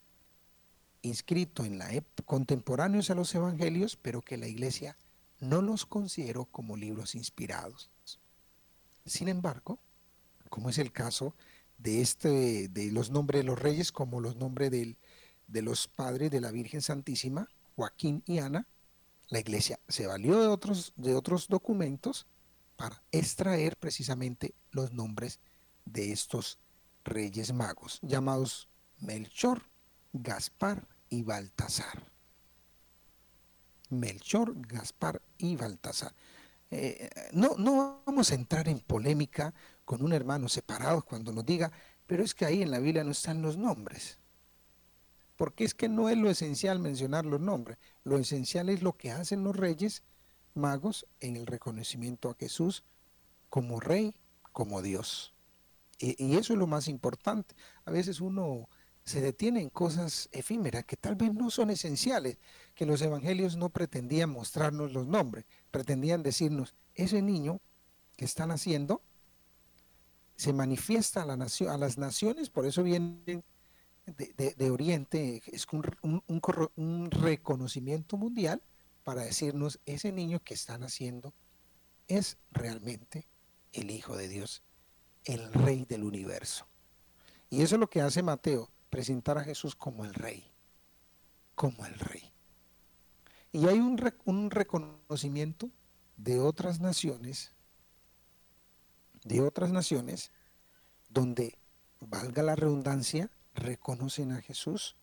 inscritos 1.01 1.65
en 1.65 1.79
la 1.79 1.89
contemporáneos 2.23 3.09
a 3.09 3.15
los 3.15 3.33
evangelios, 3.33 3.95
pero 3.95 4.21
que 4.21 4.37
la 4.37 4.47
iglesia 4.47 4.95
no 5.39 5.61
los 5.61 5.85
consideró 5.85 6.45
como 6.45 6.75
libros 6.75 7.15
inspirados. 7.15 7.89
Sin 9.05 9.27
embargo, 9.27 9.79
como 10.49 10.69
es 10.69 10.77
el 10.77 10.91
caso 10.91 11.35
de 11.77 12.01
este 12.01 12.67
de 12.67 12.91
los 12.91 13.09
nombres 13.09 13.41
de 13.41 13.45
los 13.45 13.59
reyes 13.59 13.91
como 13.91 14.19
los 14.19 14.35
nombres 14.35 14.71
de 14.71 15.61
los 15.61 15.87
padres 15.87 16.29
de 16.31 16.41
la 16.41 16.51
Virgen 16.51 16.81
Santísima, 16.81 17.47
Joaquín 17.75 18.23
y 18.25 18.39
Ana, 18.39 18.67
la 19.29 19.39
iglesia 19.39 19.79
se 19.87 20.07
valió 20.07 20.39
de 20.39 20.47
otros, 20.47 20.93
de 20.95 21.15
otros 21.15 21.47
documentos 21.47 22.27
para 22.75 23.01
extraer 23.11 23.77
precisamente 23.77 24.55
los 24.71 24.91
nombres 24.91 25.39
de 25.85 26.11
estos 26.11 26.59
reyes 27.03 27.53
magos, 27.53 27.99
llamados 28.01 28.69
Melchor, 28.99 29.63
Gaspar 30.13 30.87
y 31.09 31.23
Baltasar. 31.23 32.08
Melchor, 33.89 34.53
Gaspar 34.67 35.21
y 35.37 35.55
Baltasar. 35.55 36.13
Eh, 36.71 37.09
no, 37.33 37.55
no 37.57 38.03
vamos 38.05 38.31
a 38.31 38.35
entrar 38.35 38.67
en 38.67 38.79
polémica 38.79 39.53
con 39.85 40.03
un 40.03 40.13
hermano 40.13 40.49
separado 40.49 41.01
cuando 41.01 41.31
nos 41.31 41.45
diga, 41.45 41.71
pero 42.05 42.23
es 42.23 42.35
que 42.35 42.45
ahí 42.45 42.61
en 42.61 42.71
la 42.71 42.79
Biblia 42.79 43.03
no 43.03 43.11
están 43.11 43.41
los 43.41 43.57
nombres. 43.57 44.19
Porque 45.35 45.63
es 45.63 45.73
que 45.73 45.89
no 45.89 46.09
es 46.09 46.17
lo 46.17 46.29
esencial 46.29 46.79
mencionar 46.79 47.25
los 47.25 47.39
nombres. 47.39 47.77
Lo 48.03 48.17
esencial 48.17 48.69
es 48.69 48.81
lo 48.81 48.97
que 48.97 49.11
hacen 49.11 49.43
los 49.43 49.55
reyes 49.55 50.03
magos 50.53 51.07
en 51.19 51.37
el 51.37 51.45
reconocimiento 51.47 52.29
a 52.29 52.35
Jesús 52.35 52.83
como 53.49 53.79
rey, 53.79 54.15
como 54.51 54.81
Dios. 54.81 55.33
Y, 55.97 56.35
eso 56.35 56.53
es 56.53 56.59
lo 56.59 56.67
más 56.67 56.87
importante. 56.87 57.55
A 57.85 57.91
veces 57.91 58.21
uno 58.21 58.69
se 59.09 59.21
detiene 59.21 59.59
en 59.59 59.71
cosas 59.71 60.29
efímeras 60.31 60.85
que 60.85 60.95
tal 60.95 61.15
vez 61.15 61.33
no 61.33 61.49
son 61.49 61.71
esenciales, 61.71 62.37
que 62.75 62.85
los 62.85 63.01
evangelios 63.01 63.57
no 63.57 63.69
pretendían 63.69 64.29
mostrarnos 64.29 64.93
los 64.93 65.07
nombres, 65.07 65.45
pretendían 65.71 66.21
decirnos, 66.21 66.75
ese 66.93 67.23
niño 67.23 67.59
que 68.15 68.25
están 68.25 68.51
haciendo 68.51 69.01
se 70.35 70.53
manifiesta 70.53 71.23
a, 71.23 71.25
la 71.25 71.37
nación, 71.37 71.71
a 71.71 71.79
las 71.79 71.97
naciones, 71.97 72.51
por 72.51 72.67
eso 72.67 72.83
vienen 72.83 73.43
de, 74.05 74.69
Oriente, 74.69 75.41
es 75.47 75.65
un, 75.71 76.21
un, 76.75 77.09
reconocimiento 77.09 78.15
mundial 78.15 78.61
para 79.03 79.23
decirnos, 79.23 79.79
ese 79.87 80.11
niño 80.11 80.39
que 80.43 80.53
están 80.53 80.83
haciendo 80.83 81.33
es 82.07 82.37
realmente 82.51 83.27
el 83.73 83.89
Hijo 83.89 84.15
de 84.15 84.27
Dios, 84.27 84.61
el 85.25 85.51
Rey 85.51 85.85
del 85.85 86.03
universo. 86.03 86.67
Y 87.49 87.63
eso 87.63 87.75
es 87.75 87.79
lo 87.79 87.89
que 87.89 88.01
hace 88.01 88.21
Mateo, 88.21 88.69
presentar 88.89 89.37
a 89.37 89.43
Jesús 89.43 89.75
como 89.75 90.05
el 90.05 90.13
Rey, 90.13 90.45
como 91.55 91.85
el 91.85 91.97
Rey. 91.99 92.31
Y 93.51 93.67
hay 93.67 93.79
un, 93.79 93.99
un 94.25 94.51
reconocimiento 94.51 95.69
de 96.17 96.39
otras 96.39 96.79
naciones, 96.79 97.53
de 99.23 99.41
otras 99.41 99.71
naciones, 99.71 100.31
donde, 101.09 101.57
valga 101.99 102.43
la 102.43 102.55
redundancia, 102.55 103.29
reconocen 103.55 104.31
a 104.31 104.41
Jesús 104.41 104.95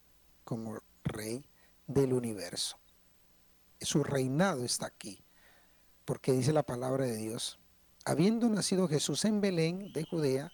como 0.44 0.78
Rey 1.04 1.44
del 1.86 2.12
universo. 2.12 2.78
Su 3.80 4.02
reinado 4.04 4.64
está 4.64 4.86
aquí, 4.86 5.24
porque 6.04 6.32
dice 6.32 6.52
la 6.52 6.62
palabra 6.62 7.04
de 7.04 7.16
Dios, 7.16 7.58
habiendo 8.04 8.48
nacido 8.48 8.88
Jesús 8.88 9.24
en 9.24 9.40
Belén 9.40 9.92
de 9.92 10.04
Judea, 10.04 10.50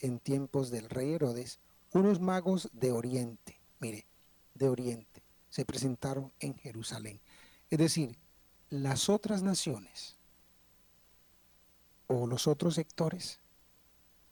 en 0.00 0.18
tiempos 0.18 0.70
del 0.70 0.90
rey 0.90 1.12
Herodes, 1.12 1.60
unos 1.94 2.20
magos 2.20 2.68
de 2.72 2.92
Oriente, 2.92 3.58
mire, 3.80 4.06
de 4.54 4.68
Oriente, 4.68 5.22
se 5.48 5.64
presentaron 5.64 6.32
en 6.40 6.56
Jerusalén. 6.56 7.20
Es 7.70 7.78
decir, 7.78 8.18
las 8.68 9.08
otras 9.08 9.42
naciones 9.42 10.18
o 12.08 12.26
los 12.26 12.46
otros 12.48 12.74
sectores 12.74 13.40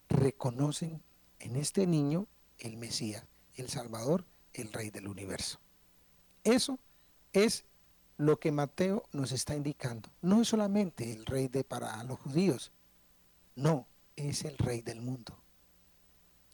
reconocen 0.09 1.03
en 1.39 1.57
este 1.57 1.87
niño 1.87 2.27
el 2.59 2.77
Mesías, 2.77 3.25
el 3.55 3.69
Salvador, 3.69 4.27
el 4.53 4.73
Rey 4.73 4.91
del 4.91 5.07
universo. 5.07 5.61
Eso 6.45 6.79
es 7.33 7.65
lo 8.17 8.39
que 8.39 8.53
Mateo 8.53 9.05
nos 9.13 9.33
está 9.33 9.55
indicando. 9.55 10.11
No 10.21 10.43
es 10.43 10.49
solamente 10.49 11.13
el 11.13 11.25
Rey 11.27 11.49
de 11.49 11.63
para 11.63 12.03
los 12.05 12.19
judíos, 12.19 12.73
no, 13.55 13.87
es 14.17 14.45
el 14.45 14.59
Rey 14.59 14.83
del 14.83 15.01
mundo. 15.01 15.42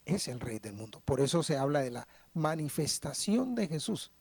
Es 0.09 0.27
el 0.27 0.39
Rey 0.39 0.57
del 0.57 0.73
mundo. 0.73 1.01
Por 1.05 1.21
eso 1.21 1.43
se 1.43 1.55
habla 1.55 1.81
de 1.81 1.91
la 1.91 2.07
manifestación 2.33 3.53
de 3.53 3.67
Jesús, 3.67 4.11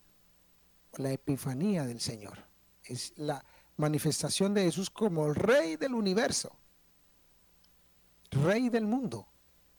la 0.98 1.10
epifanía 1.10 1.86
del 1.86 2.02
Señor. 2.02 2.44
Es 2.84 3.14
la 3.16 3.42
manifestación 3.78 4.52
de 4.52 4.64
Jesús 4.64 4.90
como 4.90 5.26
el 5.26 5.34
Rey 5.34 5.76
del 5.76 5.94
universo, 5.94 6.54
Rey 8.30 8.68
del 8.68 8.84
mundo, 8.84 9.26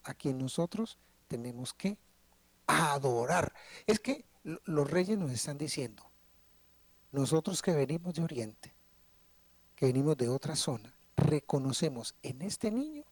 a 0.03 0.15
quien 0.15 0.39
nosotros 0.39 0.97
tenemos 1.27 1.75
que 1.75 1.99
adorar. 2.65 3.53
Es 3.85 3.99
que 3.99 4.25
los 4.43 4.89
reyes 4.89 5.19
nos 5.19 5.29
están 5.29 5.59
diciendo, 5.59 6.09
nosotros 7.11 7.61
que 7.61 7.73
venimos 7.73 8.15
de 8.15 8.23
Oriente, 8.23 8.73
que 9.75 9.85
venimos 9.85 10.17
de 10.17 10.27
otra 10.27 10.55
zona, 10.55 10.91
reconocemos 11.15 12.15
en 12.23 12.41
este 12.41 12.71
niño 12.71 13.03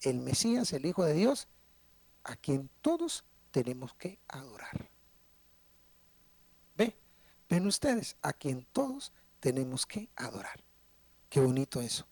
el 0.00 0.20
Mesías, 0.20 0.72
el 0.72 0.86
Hijo 0.86 1.04
de 1.04 1.12
Dios, 1.12 1.46
a 2.24 2.36
quien 2.36 2.70
todos 2.80 3.24
tenemos 3.50 3.94
que 3.94 4.18
adorar. 4.28 4.90
¿Ve? 6.76 6.96
Ven 7.48 7.66
ustedes, 7.66 8.16
a 8.22 8.32
quien 8.32 8.66
todos 8.72 9.12
tenemos 9.40 9.86
que 9.86 10.08
adorar. 10.16 10.62
Qué 11.28 11.40
bonito 11.40 11.80
eso 11.80 12.06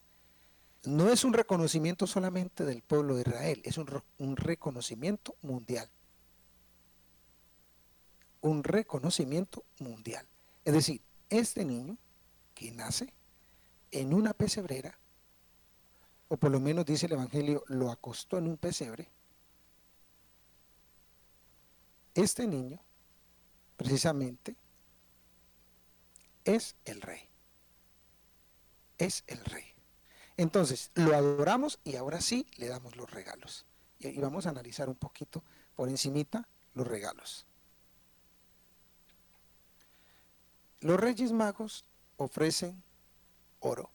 no 0.84 1.10
es 1.10 1.24
un 1.24 1.32
reconocimiento 1.32 2.06
solamente 2.06 2.64
del 2.64 2.82
pueblo 2.82 3.14
de 3.14 3.22
Israel, 3.22 3.60
es 3.64 3.78
un, 3.78 4.36
reconocimiento 4.36 5.36
mundial. 5.42 5.90
Un 8.40 8.62
reconocimiento 8.62 9.64
mundial. 9.80 10.26
Es 10.64 10.72
decir, 10.72 11.02
este 11.28 11.64
niño 11.64 11.98
que 12.54 12.70
nace 12.70 13.12
en 13.90 14.14
una 14.14 14.32
pesebrera, 14.32 14.98
o 16.28 16.36
por 16.36 16.50
lo 16.50 16.60
menos 16.60 16.86
dice 16.86 17.06
el 17.06 17.12
Evangelio, 17.12 17.64
lo 17.66 17.90
acostó 17.90 18.38
en 18.38 18.46
un 18.46 18.56
pesebre, 18.56 19.10
este 22.22 22.46
niño 22.46 22.80
precisamente 23.76 24.56
es 26.44 26.76
el 26.84 27.00
rey. 27.00 27.28
Es 28.98 29.24
el 29.26 29.44
rey. 29.44 29.64
Entonces, 30.36 30.90
lo 30.94 31.14
adoramos 31.14 31.78
y 31.84 31.96
ahora 31.96 32.20
sí 32.20 32.46
le 32.56 32.68
damos 32.68 32.96
los 32.96 33.10
regalos. 33.10 33.66
Y 33.98 34.18
vamos 34.18 34.46
a 34.46 34.50
analizar 34.50 34.88
un 34.88 34.94
poquito 34.94 35.42
por 35.74 35.88
encimita 35.88 36.48
los 36.74 36.86
regalos. 36.86 37.46
Los 40.80 40.98
Reyes 40.98 41.32
Magos 41.32 41.84
ofrecen 42.16 42.82
oro 43.60 43.90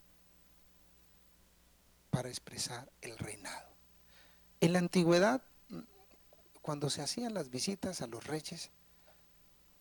para 2.09 2.29
expresar 2.29 2.91
el 3.01 3.17
reinado. 3.17 3.69
En 4.59 4.73
la 4.73 4.79
antigüedad, 4.79 5.41
cuando 6.63 6.89
se 6.89 7.01
hacían 7.01 7.33
las 7.33 7.49
visitas 7.49 8.01
a 8.01 8.07
los 8.07 8.25
reyes, 8.25 8.71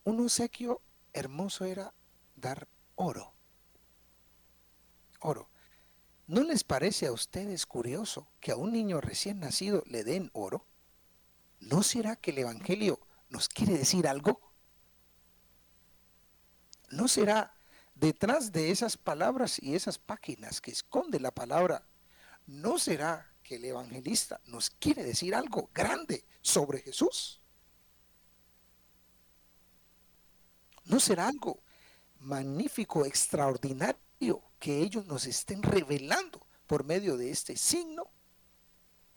un 0.04 0.20
obsequio 0.20 0.82
hermoso 1.12 1.64
era 1.64 1.94
dar 2.34 2.68
oro. 2.96 3.32
Oro. 5.20 5.48
¿No 6.26 6.42
les 6.42 6.64
parece 6.64 7.06
a 7.06 7.12
ustedes 7.12 7.66
curioso 7.66 8.28
que 8.40 8.50
a 8.50 8.56
un 8.56 8.72
niño 8.72 9.00
recién 9.00 9.38
nacido 9.38 9.84
le 9.86 10.02
den 10.02 10.30
oro? 10.34 10.66
¿No 11.60 11.84
será 11.84 12.16
que 12.16 12.32
el 12.32 12.38
Evangelio 12.38 12.98
nos 13.28 13.48
quiere 13.48 13.78
decir 13.78 14.08
algo? 14.08 14.40
¿No 16.90 17.06
será 17.06 17.54
detrás 17.94 18.50
de 18.50 18.72
esas 18.72 18.96
palabras 18.96 19.62
y 19.62 19.76
esas 19.76 19.98
páginas 19.98 20.60
que 20.60 20.72
esconde 20.72 21.20
la 21.20 21.30
palabra, 21.30 21.86
no 22.46 22.80
será 22.80 23.31
el 23.56 23.64
evangelista 23.64 24.40
nos 24.46 24.70
quiere 24.70 25.04
decir 25.04 25.34
algo 25.34 25.70
grande 25.72 26.24
sobre 26.40 26.80
Jesús? 26.80 27.40
¿No 30.84 30.98
será 31.00 31.28
algo 31.28 31.62
magnífico, 32.18 33.04
extraordinario? 33.04 34.02
que 34.62 34.78
ellos 34.78 35.06
nos 35.06 35.26
estén 35.26 35.60
revelando 35.60 36.46
por 36.68 36.84
medio 36.84 37.16
de 37.16 37.30
este 37.30 37.56
signo 37.56 38.06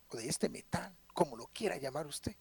o 0.10 0.18
de 0.18 0.28
este 0.28 0.50
metal, 0.50 0.98
como 1.14 1.38
lo 1.38 1.46
quiera 1.48 1.78
llamar 1.78 2.08
usted. 2.08 2.36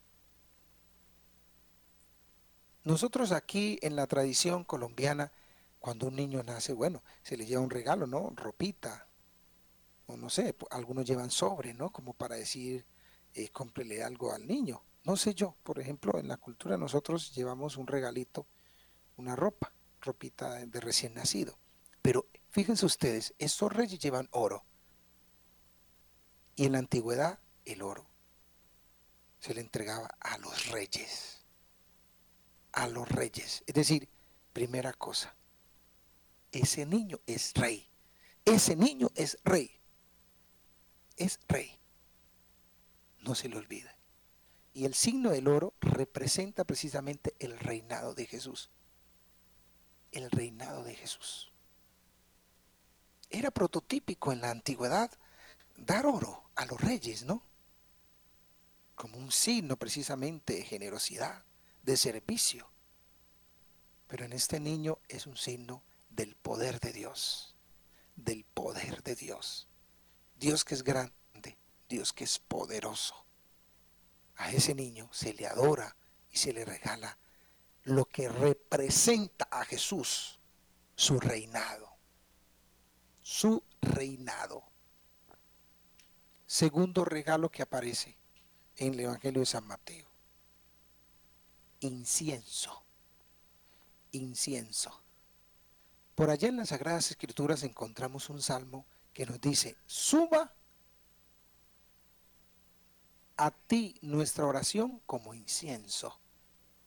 Nosotros 2.83 3.33
aquí 3.33 3.79
en 3.83 3.95
la 3.95 4.07
tradición 4.07 4.65
colombiana, 4.65 5.33
cuando 5.79 6.07
un 6.07 6.17
niño 6.17 6.43
nace, 6.43 6.73
bueno, 6.73 7.03
se 7.23 7.37
le 7.37 7.45
lleva 7.45 7.61
un 7.61 7.69
regalo, 7.69 8.07
¿no? 8.07 8.33
Ropita, 8.35 9.07
o 10.07 10.17
no 10.17 10.31
sé, 10.31 10.55
algunos 10.71 11.05
llevan 11.07 11.31
sobre, 11.31 11.75
¿no? 11.75 11.91
Como 11.91 12.15
para 12.15 12.37
decir, 12.37 12.85
eh, 13.35 13.51
algo 14.05 14.33
al 14.33 14.47
niño. 14.47 14.83
No 15.05 15.17
sé 15.17 15.35
yo, 15.35 15.57
por 15.63 15.79
ejemplo, 15.79 16.19
en 16.19 16.29
la 16.29 16.37
cultura 16.37 16.77
nosotros 16.77 17.35
llevamos 17.35 17.77
un 17.77 17.87
regalito, 17.87 18.47
una 19.17 19.37
ropa, 19.37 19.73
ropita 20.01 20.67
de 20.67 20.81
recién 20.81 21.15
nacido. 21.15 21.59
Pero 22.03 22.27
Fíjense 22.55 22.87
ustedes, 22.87 23.35
estos 23.39 23.73
reyes 23.73 23.99
llevan 23.99 24.29
oro. 24.31 24.65
Y 26.55 26.67
en 26.67 26.73
la 26.73 26.79
antigüedad 26.79 27.41
el 27.65 27.83
oro 27.83 28.09
se 29.41 29.55
le 29.55 29.61
entregaba 29.61 30.07
a 30.21 30.39
los 30.39 30.71
reyes. 30.71 31.45
A 32.71 32.87
los 32.87 33.09
reyes. 33.09 33.65
Es 33.67 33.75
decir, 33.75 34.09
primera 34.53 34.93
cosa, 34.93 35.35
ese 36.53 36.87
niño 36.87 37.19
es 37.27 37.53
rey. 37.55 37.91
Ese 38.45 38.77
niño 38.77 39.11
es 39.17 39.37
rey. 39.43 39.81
Es 41.17 41.41
rey. 41.49 41.79
No 43.21 43.35
se 43.35 43.49
le 43.49 43.57
olvide. 43.57 43.91
Y 44.73 44.85
el 44.85 44.95
signo 44.95 45.31
del 45.31 45.49
oro 45.49 45.75
representa 45.81 46.65
precisamente 46.65 47.35
el 47.39 47.59
reinado 47.59 48.15
de 48.15 48.27
Jesús. 48.27 48.71
El 50.11 50.31
reinado 50.31 50.83
de 50.85 50.95
Jesús 50.95 51.55
era 53.39 53.51
prototípico 53.51 54.33
en 54.33 54.41
la 54.41 54.51
antigüedad 54.51 55.11
dar 55.77 56.07
oro 56.07 56.45
a 56.55 56.67
los 56.67 56.81
reyes, 56.81 57.25
¿no? 57.25 57.43
Como 58.95 59.19
un 59.19 59.33
signo 59.33 59.77
precisamente 59.77 60.55
de 60.55 60.63
generosidad, 60.63 61.45
de 61.83 61.97
servicio. 61.97 62.69
Pero 64.07 64.25
en 64.25 64.33
este 64.33 64.61
niño 64.61 64.99
es 65.09 65.27
un 65.27 65.37
signo 65.37 65.83
del 66.11 66.37
poder 66.37 66.79
de 66.79 66.93
Dios, 66.93 67.57
del 68.15 68.45
poder 68.45 69.03
de 69.03 69.17
Dios. 69.17 69.67
Dios 70.37 70.65
que 70.65 70.75
es 70.75 70.83
grande, 70.83 71.59
Dios 71.89 72.13
que 72.13 72.25
es 72.25 72.39
poderoso. 72.39 73.15
A 74.37 74.51
ese 74.51 74.75
niño 74.75 75.09
se 75.13 75.33
le 75.35 75.47
adora 75.47 75.97
y 76.31 76.39
se 76.39 76.53
le 76.53 76.65
regala 76.65 77.19
lo 77.85 78.07
que 78.07 78.29
representa 78.29 79.49
a 79.51 79.65
Jesús, 79.65 80.41
su 80.97 81.21
reinado 81.21 81.95
su 83.25 83.65
reinado. 83.81 84.63
Segundo 86.47 87.07
regalo 87.07 87.51
que 87.51 87.63
aparece 87.63 88.19
en 88.77 88.93
el 88.93 89.01
Evangelio 89.01 89.41
de 89.41 89.47
San 89.47 89.67
Mateo. 89.67 90.07
incienso. 91.81 92.83
Incienso. 94.13 95.03
Por 96.15 96.31
allá 96.31 96.49
en 96.49 96.59
las 96.59 96.69
Sagradas 96.69 97.11
Escrituras 97.11 97.63
encontramos 97.63 98.31
un 98.31 98.41
salmo 98.41 98.87
que 99.15 99.25
nos 99.25 99.41
dice, 99.41 99.77
suba 99.87 100.53
a 103.37 103.51
ti 103.53 103.97
nuestra 104.03 104.45
oración 104.45 105.01
como 105.07 105.35
incienso. 105.35 106.21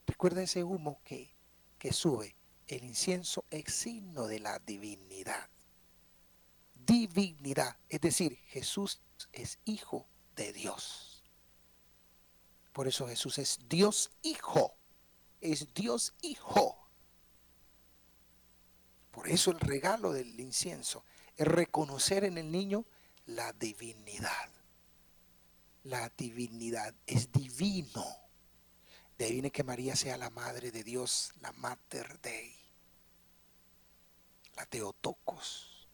Recuerda 0.05 0.43
ese 0.43 0.63
humo 0.63 1.01
que, 1.03 1.33
que 1.79 1.93
sube. 1.93 2.35
El 2.67 2.83
incienso 2.83 3.45
es 3.49 3.73
signo 3.73 4.27
de 4.27 4.41
la 4.41 4.59
divinidad. 4.59 5.49
Divinidad. 6.75 7.77
Es 7.87 8.01
decir, 8.01 8.35
Jesús 8.47 9.01
es 9.31 9.59
hijo 9.63 10.05
de 10.35 10.51
Dios. 10.51 11.23
Por 12.73 12.87
eso 12.87 13.07
Jesús 13.07 13.37
es 13.37 13.59
Dios 13.69 14.11
hijo. 14.21 14.75
Es 15.39 15.73
Dios 15.73 16.13
hijo. 16.21 16.89
Por 19.11 19.29
eso 19.29 19.51
el 19.51 19.59
regalo 19.59 20.11
del 20.11 20.37
incienso 20.39 21.05
es 21.37 21.47
reconocer 21.47 22.23
en 22.23 22.37
el 22.37 22.51
niño 22.51 22.85
la 23.25 23.53
divinidad. 23.53 24.49
La 25.83 26.11
divinidad 26.17 26.93
es 27.05 27.31
divino. 27.31 28.05
De 29.17 29.25
ahí 29.25 29.33
viene 29.33 29.51
que 29.51 29.63
María 29.63 29.95
sea 29.95 30.17
la 30.17 30.29
madre 30.29 30.71
de 30.71 30.83
Dios, 30.83 31.31
la 31.39 31.51
Mater 31.53 32.19
Dei, 32.19 32.55
la 34.55 34.65
Teotocos. 34.65 35.87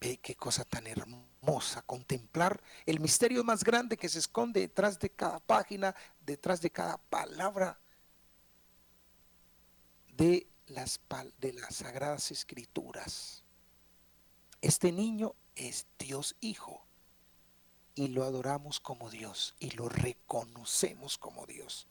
Ve 0.00 0.18
qué 0.18 0.34
cosa 0.34 0.64
tan 0.64 0.86
hermosa 0.86 1.82
contemplar 1.82 2.62
el 2.86 3.00
misterio 3.00 3.44
más 3.44 3.62
grande 3.62 3.96
que 3.96 4.08
se 4.08 4.18
esconde 4.18 4.60
detrás 4.60 4.98
de 4.98 5.10
cada 5.10 5.38
página, 5.38 5.94
detrás 6.20 6.60
de 6.60 6.70
cada 6.70 6.96
palabra 6.96 7.78
de 10.14 10.46
las, 10.66 11.00
de 11.38 11.52
las 11.52 11.76
sagradas 11.76 12.30
escrituras. 12.30 13.39
Este 14.62 14.92
niño 14.92 15.34
es 15.56 15.86
Dios 15.98 16.36
Hijo 16.40 16.84
y 17.94 18.08
lo 18.08 18.24
adoramos 18.24 18.78
como 18.78 19.08
Dios 19.08 19.54
y 19.58 19.70
lo 19.70 19.88
reconocemos 19.88 21.16
como 21.16 21.46
Dios. 21.46 21.86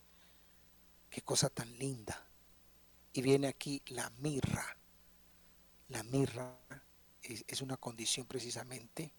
Qué 1.10 1.22
cosa 1.22 1.50
tan 1.50 1.78
linda. 1.80 2.28
Y 3.12 3.24
viene 3.24 3.48
aquí 3.48 3.82
la 3.88 4.12
mirra. 4.20 4.78
La 5.88 6.04
mirra 6.04 6.60
es, 7.24 7.44
es 7.48 7.62
una 7.64 7.78
condición 7.78 8.28
precisamente 8.28 9.12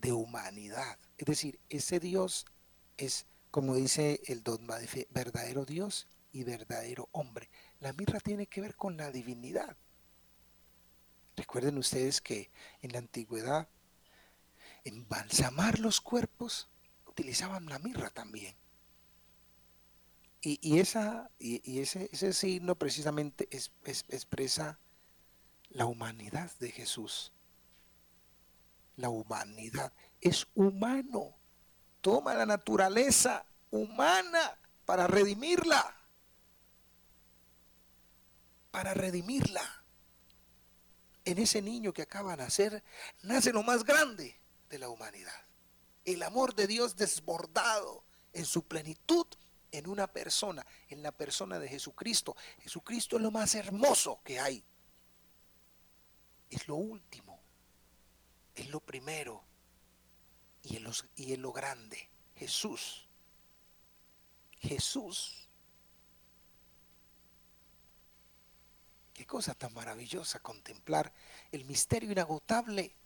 de 0.00 0.12
humanidad. 0.12 0.98
Es 1.16 1.26
decir, 1.26 1.60
ese 1.68 2.00
Dios 2.00 2.44
es, 2.96 3.26
como 3.52 3.76
dice 3.76 4.20
el 4.26 4.42
dogma 4.42 4.78
de 4.80 4.88
fe, 4.88 5.06
verdadero 5.10 5.64
Dios 5.64 6.08
y 6.32 6.42
verdadero 6.42 7.08
hombre. 7.12 7.48
La 7.78 7.92
mirra 7.92 8.18
tiene 8.18 8.46
que 8.48 8.60
ver 8.60 8.74
con 8.74 8.96
la 8.96 9.12
divinidad. 9.12 9.76
Recuerden 11.36 11.78
ustedes 11.78 12.20
que 12.20 12.50
en 12.82 12.92
la 12.92 12.98
antigüedad, 12.98 13.68
en 14.84 15.08
balsamar 15.08 15.78
los 15.78 16.00
cuerpos, 16.00 16.68
utilizaban 17.06 17.66
la 17.66 17.78
mirra 17.78 18.10
también. 18.10 18.56
Y, 20.42 20.78
esa, 20.78 21.30
y, 21.38 21.80
ese, 21.80 22.08
ese, 22.12 22.32
signo 22.32 22.74
precisamente 22.74 23.46
expresa 23.52 24.78
la 25.68 25.84
humanidad 25.84 26.50
de 26.60 26.70
Jesús. 26.70 27.34
La 28.96 29.10
humanidad 29.10 29.92
es 30.22 30.46
humano. 30.54 31.36
Toma 32.00 32.32
la 32.32 32.46
naturaleza 32.46 33.44
humana 33.70 34.56
para 34.86 35.06
redimirla 35.06 36.00
para 38.70 38.94
redimirla. 38.94 39.79
En 41.24 41.38
ese 41.38 41.60
niño 41.60 41.92
que 41.92 42.02
acaba 42.02 42.32
de 42.32 42.44
nacer, 42.44 42.82
nace 43.22 43.52
lo 43.52 43.62
más 43.62 43.84
grande 43.84 44.38
de 44.68 44.78
la 44.78 44.88
humanidad. 44.88 45.44
El 46.04 46.22
amor 46.22 46.54
de 46.54 46.66
Dios 46.66 46.96
desbordado 46.96 48.04
en 48.32 48.44
su 48.46 48.66
plenitud 48.66 49.26
en 49.72 49.88
una 49.88 50.06
persona, 50.06 50.66
en 50.88 51.02
la 51.02 51.12
persona 51.12 51.58
de 51.58 51.68
Jesucristo. 51.68 52.36
Jesucristo 52.60 53.16
es 53.16 53.22
lo 53.22 53.30
más 53.30 53.54
hermoso 53.54 54.20
que 54.24 54.40
hay. 54.40 54.64
Es 56.48 56.66
lo 56.66 56.76
último, 56.76 57.40
es 58.54 58.68
lo 58.68 58.80
primero 58.80 59.44
y 60.62 60.76
es 60.76 61.04
y 61.16 61.36
lo 61.36 61.52
grande. 61.52 62.08
Jesús. 62.34 63.06
Jesús 64.58 65.48
Qué 69.20 69.26
cosa 69.26 69.52
tan 69.52 69.74
maravillosa 69.74 70.38
contemplar 70.38 71.12
el 71.52 71.66
misterio 71.66 72.10
inagotable 72.10 72.96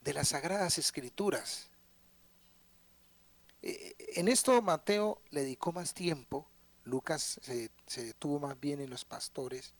de 0.00 0.14
las 0.14 0.28
sagradas 0.28 0.78
escrituras. 0.78 1.68
Eh, 3.60 3.94
en 4.16 4.28
esto 4.28 4.62
Mateo 4.62 5.20
le 5.28 5.42
dedicó 5.42 5.70
más 5.70 5.92
tiempo, 5.92 6.48
Lucas 6.84 7.38
se, 7.42 7.70
detuvo 8.06 8.40
más 8.40 8.58
bien 8.58 8.80
en 8.80 8.88
los 8.88 9.04
pastores 9.04 9.74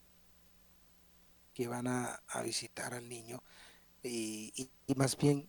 que 1.55 1.67
van 1.67 1.87
a, 1.87 2.21
visitar 2.45 2.93
al 2.93 3.09
niño 3.09 3.43
y 4.03 4.71
más 4.97 5.17
bien 5.17 5.49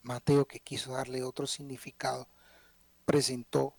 Mateo 0.00 0.48
que 0.48 0.60
quiso 0.60 0.92
darle 0.92 1.22
otro 1.22 1.46
significado 1.46 2.26
presentó 3.04 3.76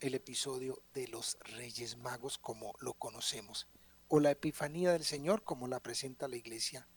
el 0.00 0.16
episodio 0.16 0.82
de 0.92 1.06
los 1.06 1.38
Reyes 1.38 1.98
Magos 1.98 2.36
como 2.36 2.74
lo 2.80 2.94
conocemos 2.94 3.68
o 4.08 4.20
la 4.20 4.30
Epifanía 4.30 4.92
del 4.92 5.04
Señor, 5.04 5.44
como 5.44 5.68
la 5.68 5.80
presenta 5.80 6.28
la 6.28 6.36
iglesia 6.36 6.88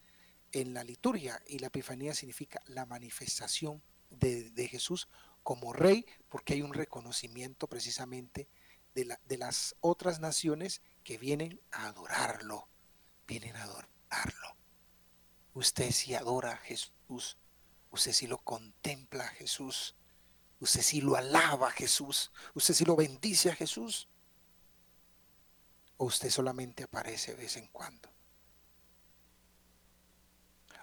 en 0.51 0.73
la 0.73 0.83
liturgia. 0.83 1.41
Y 1.47 1.59
la 1.59 1.67
Epifanía 1.67 2.13
significa 2.13 2.61
la 2.67 2.85
manifestación 2.85 3.81
de, 4.09 4.67
Jesús 4.69 5.07
como 5.43 5.73
rey, 5.73 6.05
porque 6.29 6.53
hay 6.53 6.61
un 6.61 6.73
reconocimiento 6.73 7.67
precisamente 7.67 8.49
de, 8.93 9.17
de 9.25 9.37
las 9.37 9.75
otras 9.81 10.19
naciones 10.19 10.81
que 11.03 11.17
vienen 11.17 11.61
a 11.71 11.87
adorarlo, 11.87 12.67
vienen 13.27 13.55
a 13.55 13.63
adorarlo. 13.63 14.57
Usted 15.53 15.91
si 15.91 16.13
adora 16.15 16.51
a 16.53 16.57
Jesús, 16.57 17.37
usted 17.91 18.11
si 18.11 18.27
lo 18.27 18.37
contempla 18.37 19.25
a 19.25 19.29
Jesús, 19.29 19.95
usted 20.59 20.81
si 20.81 21.01
lo 21.01 21.15
alaba 21.15 21.69
a 21.69 21.71
Jesús, 21.71 22.31
usted 22.53 22.73
si 22.73 22.85
lo 22.85 22.95
bendice 22.95 23.49
a 23.51 23.55
Jesús, 23.55 24.07
¿O 25.97 26.05
usted 26.05 26.29
solamente 26.29 26.83
aparece 26.83 27.31
de 27.31 27.38
vez 27.38 27.57
en 27.57 27.67
cuando? 27.67 28.10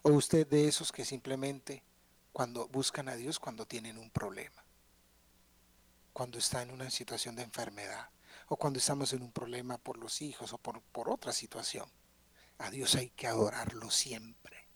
¿O 0.03 0.11
usted 0.11 0.47
de 0.47 0.69
esos 0.69 0.93
que 0.93 1.05
simplemente 1.05 1.83
cuando 2.33 2.69
buscan 2.69 3.09
a 3.09 3.17
Dios 3.17 3.39
cuando 3.39 3.67
tienen 3.67 3.97
un 3.97 4.11
problema? 4.11 4.65
Cuando 6.13 6.39
está 6.39 6.63
en 6.63 6.71
una 6.71 6.91
situación 6.91 7.37
de 7.37 7.43
enfermedad 7.43 8.11
o 8.49 8.57
cuando 8.57 8.79
estamos 8.79 9.13
en 9.13 9.23
un 9.23 9.33
problema 9.33 9.79
por 9.79 9.97
los 9.97 10.21
hijos 10.21 10.53
o 10.53 10.59
por, 10.59 10.83
por 10.83 11.09
otra 11.09 11.33
situación. 11.33 11.89
A 12.59 12.71
Dios 12.71 12.95
hay 12.95 13.11
que 13.11 13.27
adorarlo 13.27 13.91
siempre. 13.91 14.69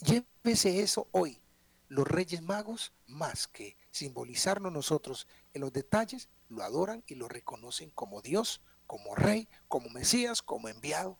Llévese 0.00 0.80
eso 0.80 1.08
hoy. 1.12 1.40
Los 1.88 2.06
reyes 2.06 2.42
magos, 2.42 2.92
más 3.06 3.46
que 3.46 3.76
simbolizarnos 3.90 4.72
nosotros 4.72 5.26
en 5.52 5.60
los 5.60 5.72
detalles, 5.72 6.28
lo 6.48 6.62
adoran 6.62 7.04
y 7.06 7.16
lo 7.16 7.28
reconocen 7.28 7.90
como 7.90 8.22
Dios 8.22 8.62
como 8.92 9.14
rey, 9.14 9.48
como 9.68 9.88
Mesías, 9.88 10.42
como 10.42 10.68
enviado, 10.68 11.18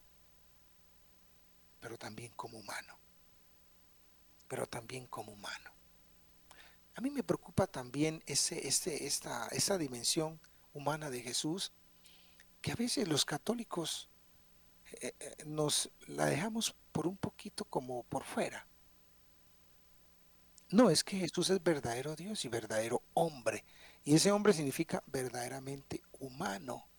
pero 1.81 1.97
también 1.97 2.31
como 2.37 2.59
humano. 2.59 2.99
Pero 4.47 4.67
también 4.67 5.07
como 5.07 5.33
humano. 5.33 5.71
A 6.95 7.01
mí 7.01 7.09
me 7.09 7.23
preocupa 7.23 7.67
también 7.67 8.23
ese, 8.27 8.67
esta, 8.67 9.49
esa 9.49 9.79
dimensión 9.79 10.39
humana 10.75 11.09
de 11.09 11.23
Jesús, 11.23 11.73
que 12.61 12.73
a 12.73 12.77
veces 12.77 13.09
los 13.09 13.25
católicos 13.25 14.11
eh, 15.01 15.15
eh, 15.19 15.37
nos 15.47 15.91
la 16.09 16.27
dejamos 16.27 16.75
por 16.93 17.07
un 17.07 17.17
poquito 17.17 17.65
como 17.65 18.03
por 18.03 18.25
fuera. 18.25 18.67
No, 20.69 20.91
es 20.91 21.03
que 21.03 21.21
Jesús 21.21 21.49
es 21.49 21.63
verdadero 21.63 22.17
Dios 22.17 22.45
y 22.45 22.49
verdadero 22.49 23.01
hombre. 23.15 23.65
Y 24.05 24.17
ese 24.17 24.31
hombre 24.31 24.53
significa 24.53 25.03
verdaderamente 25.07 26.03
humano. 26.21 26.92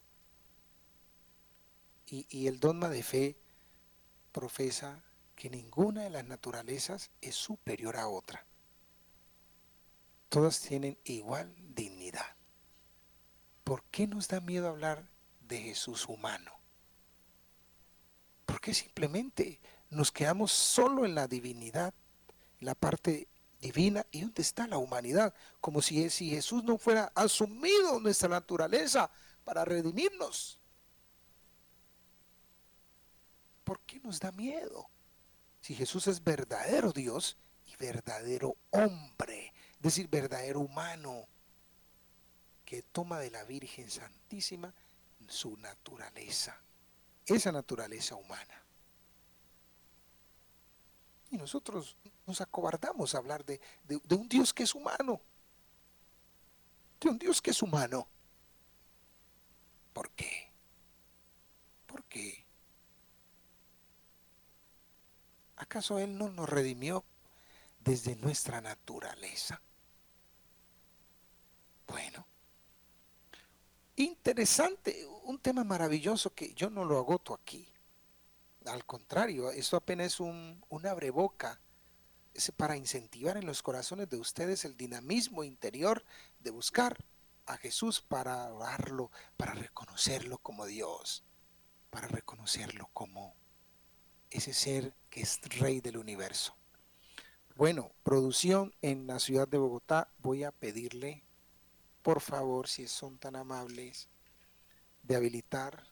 Y, 2.16 2.46
el 2.46 2.60
dogma 2.60 2.90
de 2.90 3.02
fe 3.02 3.36
profesa 4.32 5.02
que 5.36 5.50
ninguna 5.50 6.04
de 6.04 6.12
las 6.12 6.24
naturalezas 6.24 7.10
es 7.22 7.34
superior 7.34 7.98
a 7.98 8.08
otra. 8.08 8.46
Todas 10.30 10.60
tienen 10.60 10.96
igual 11.06 11.56
dignidad. 11.74 12.36
¿Por 13.64 13.84
qué 13.86 14.06
nos 14.06 14.28
da 14.28 14.42
miedo 14.42 14.68
hablar 14.68 15.10
de 15.42 15.60
Jesús 15.60 16.08
humano? 16.08 16.52
Porque 18.46 18.76
simplemente 18.76 19.60
nos 19.90 20.12
quedamos 20.12 20.52
solo 20.52 21.06
en 21.06 21.16
la 21.16 21.28
divinidad, 21.28 21.96
la 22.60 22.76
parte 22.76 23.28
divina 23.60 24.06
y 24.12 24.22
dónde 24.22 24.44
está 24.44 24.68
la 24.68 24.78
humanidad, 24.78 25.34
como 25.60 25.82
si, 25.82 26.12
si 26.12 26.30
Jesús 26.30 26.64
no 26.64 26.78
fuera 26.78 27.12
asumido 27.16 28.00
nuestra 28.00 28.30
naturaleza 28.30 29.10
para 29.44 29.66
redimirnos. 29.66 30.60
¿Por 33.64 33.80
qué 33.82 34.00
nos 34.00 34.20
da 34.20 34.32
miedo? 34.32 34.90
Si 35.62 35.76
Jesús 35.76 36.08
es 36.08 36.24
verdadero 36.24 36.92
Dios 36.92 37.38
y 37.66 37.76
verdadero 37.78 38.56
hombre, 38.72 39.54
es 39.76 39.82
decir, 39.82 40.08
verdadero 40.10 40.60
humano, 40.60 41.28
que 42.66 42.82
toma 42.82 43.20
de 43.20 43.32
la 43.32 43.44
Virgen 43.44 43.90
Santísima 43.90 44.74
su 45.28 45.56
naturaleza, 45.58 46.60
esa 47.26 47.52
naturaleza 47.52 48.16
humana. 48.16 48.64
Y 51.32 51.38
nosotros 51.38 51.98
nos 52.28 52.42
acobardamos 52.42 53.16
a 53.16 53.18
hablar 53.18 53.44
de, 53.46 53.60
de, 53.86 54.16
un 54.16 54.28
Dios 54.28 54.54
que 54.54 54.64
es 54.64 54.76
humano, 54.76 55.22
de 57.00 57.10
un 57.10 57.18
Dios 57.18 57.42
que 57.42 57.52
es 57.52 57.62
humano. 57.62 58.08
¿Por 59.94 60.12
qué? 60.12 60.52
¿Por 61.88 62.04
qué? 62.06 62.46
¿Acaso 65.74 65.98
Él 65.98 66.20
no 66.20 66.30
nos 66.30 66.48
redimió 66.48 67.04
desde 67.80 68.16
nuestra 68.16 68.62
naturaleza? 68.62 69.60
Bueno, 71.88 72.28
interesante, 73.96 75.04
un 75.24 75.40
tema 75.40 75.64
maravilloso 75.64 76.36
que 76.36 76.54
yo 76.54 76.70
no 76.70 76.86
lo 76.86 77.00
agoto 77.00 77.34
aquí. 77.34 77.68
Al 78.68 78.86
contrario, 78.86 79.50
esto 79.50 79.76
apenas 79.76 80.14
es 80.14 80.20
un, 80.20 80.64
un 80.70 80.86
abreboca 80.86 81.60
es 82.36 82.52
para 82.52 82.78
incentivar 82.78 83.38
en 83.38 83.48
los 83.48 83.64
corazones 83.64 84.08
de 84.12 84.18
ustedes 84.18 84.66
el 84.66 84.78
dinamismo 84.78 85.44
interior 85.44 86.06
de 86.40 86.52
buscar 86.52 87.04
a 87.48 87.58
Jesús 87.58 88.00
para 88.00 88.44
adorarlo, 88.44 89.10
para 89.38 89.56
reconocerlo 89.56 90.38
como 90.38 90.68
Dios, 90.68 91.24
para 91.90 92.08
reconocerlo 92.08 92.92
como 92.94 93.34
ese 94.34 94.54
ser 94.54 94.96
que 95.10 95.22
es 95.22 95.40
rey 95.60 95.80
del 95.80 95.98
universo. 95.98 96.56
Bueno, 97.56 97.92
producción 98.04 98.74
en 98.82 99.06
la 99.06 99.20
ciudad 99.20 99.48
de 99.48 99.60
Bogotá, 99.60 100.10
voy 100.18 100.44
a 100.44 100.52
pedirle, 100.52 101.24
por 102.02 102.20
favor, 102.20 102.68
si 102.68 102.88
son 102.88 103.20
tan 103.20 103.36
amables, 103.36 104.10
de 105.04 105.16
habilitar 105.16 105.84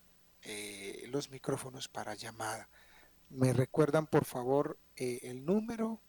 eh, 0.42 1.06
los 1.10 1.30
micrófonos 1.30 1.88
para 1.88 2.16
llamada. 2.16 2.68
Me 3.30 3.54
recuerdan, 3.54 4.08
por 4.08 4.26
favor, 4.26 4.80
eh, 4.96 5.20
el 5.24 5.46
número 5.46 6.02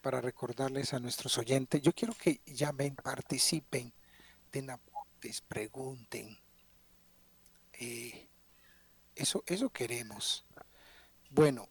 para 0.00 0.20
recordarles 0.20 0.92
a 0.92 0.98
nuestros 0.98 1.38
oyentes. 1.38 1.80
Yo 1.80 1.92
quiero 1.94 2.14
que 2.14 2.40
llamen, 2.44 2.96
participen, 2.96 3.92
den 4.50 4.70
aportes, 4.70 5.40
pregunten. 5.42 6.36
Eh, 7.74 8.28
eso, 9.14 9.44
eso 9.46 9.70
queremos. 9.70 10.44
Bueno, 11.34 11.66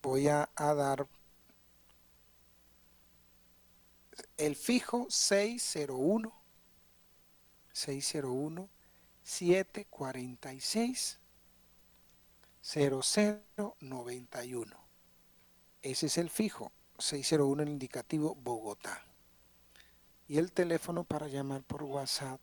voy 0.00 0.28
a, 0.28 0.48
a, 0.56 0.72
dar 0.72 1.06
el 4.38 4.56
fijo 4.56 5.08
601 5.10 6.32
601 7.70 8.70
746 9.24 11.20
0091. 12.62 14.76
Ese 15.82 16.06
es 16.06 16.16
el 16.16 16.30
fijo, 16.30 16.72
601 16.98 17.62
el 17.62 17.68
indicativo 17.68 18.34
Bogotá. 18.36 19.04
Y 20.28 20.38
el 20.38 20.50
teléfono 20.50 21.04
para 21.04 21.28
llamar 21.28 21.62
por 21.62 21.82
WhatsApp 21.82 22.40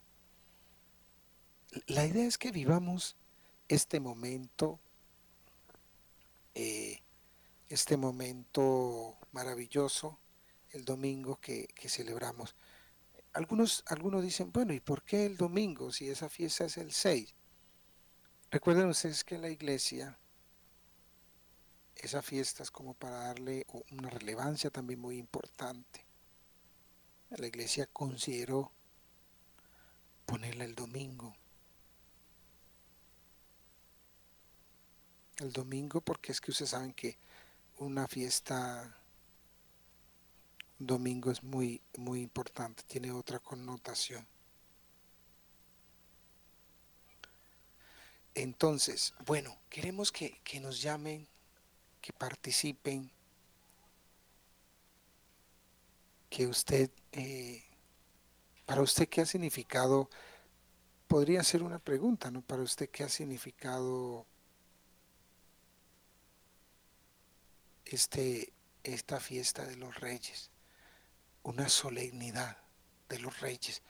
La 1.85 2.05
idea 2.05 2.25
es 2.25 2.37
que 2.39 2.51
vivamos 2.51 3.15
este 3.67 3.99
momento, 3.99 4.79
eh, 6.55 6.99
este 7.69 7.95
momento 7.95 9.17
maravilloso, 9.31 10.17
el 10.71 10.83
domingo 10.83 11.39
que, 11.39 11.67
celebramos 11.87 12.55
algunos, 13.33 13.83
algunos 13.87 14.23
dicen, 14.23 14.51
bueno, 14.51 14.73
¿y 14.73 14.79
por 14.79 15.03
qué 15.03 15.25
el 15.25 15.37
domingo 15.37 15.91
si 15.91 16.09
esa 16.09 16.27
fiesta 16.27 16.65
es 16.65 16.77
el 16.77 16.91
6? 16.91 17.33
Recuerden 18.49 18.87
ustedes 18.87 19.23
que 19.23 19.35
en 19.35 19.43
la 19.43 19.49
iglesia 19.49 20.17
esa 21.95 22.21
fiesta 22.21 22.63
es 22.63 22.71
como 22.71 22.93
para 22.93 23.27
darle 23.27 23.65
una 23.91 24.09
relevancia 24.09 24.69
también 24.69 24.99
muy 24.99 25.17
importante. 25.17 26.10
La 27.31 27.47
iglesia 27.47 27.87
consideró 27.87 28.71
ponerla 30.25 30.65
el 30.65 30.75
domingo. 30.75 31.35
El 35.37 35.51
domingo 35.51 36.01
porque 36.01 36.31
es 36.31 36.39
que 36.39 36.51
ustedes 36.51 36.71
saben 36.71 36.93
que 36.93 37.17
una 37.79 38.07
fiesta 38.07 39.01
domingo 40.77 41.31
es 41.31 41.43
muy, 41.43 41.81
muy 41.97 42.21
importante, 42.21 42.83
tiene 42.83 43.11
otra 43.11 43.39
connotación. 43.39 44.27
Entonces, 48.33 49.13
bueno, 49.25 49.57
queremos 49.69 50.11
que, 50.11 50.39
nos 50.61 50.81
llamen, 50.81 51.27
que 52.01 52.13
participen, 52.13 53.11
que 56.31 56.47
usted, 56.47 56.89
eh, 57.11 57.63
para 58.65 58.81
usted, 58.81 59.07
¿qué 59.07 59.21
ha 59.21 59.25
significado? 59.27 60.09
Podría 61.07 61.43
ser 61.43 61.61
una 61.61 61.77
pregunta, 61.77 62.31
¿no? 62.31 62.41
Para 62.41 62.63
usted, 62.63 62.89
¿qué 62.89 63.03
ha 63.03 63.09
significado 63.09 64.25
este, 67.85 68.53
esta 68.83 69.19
fiesta 69.19 69.67
de 69.67 69.75
los 69.75 69.99
reyes? 69.99 70.49
una 71.43 71.69
solemnidad 71.69 72.57
de 73.09 73.19
los 73.19 73.39
reyes. 73.39 73.81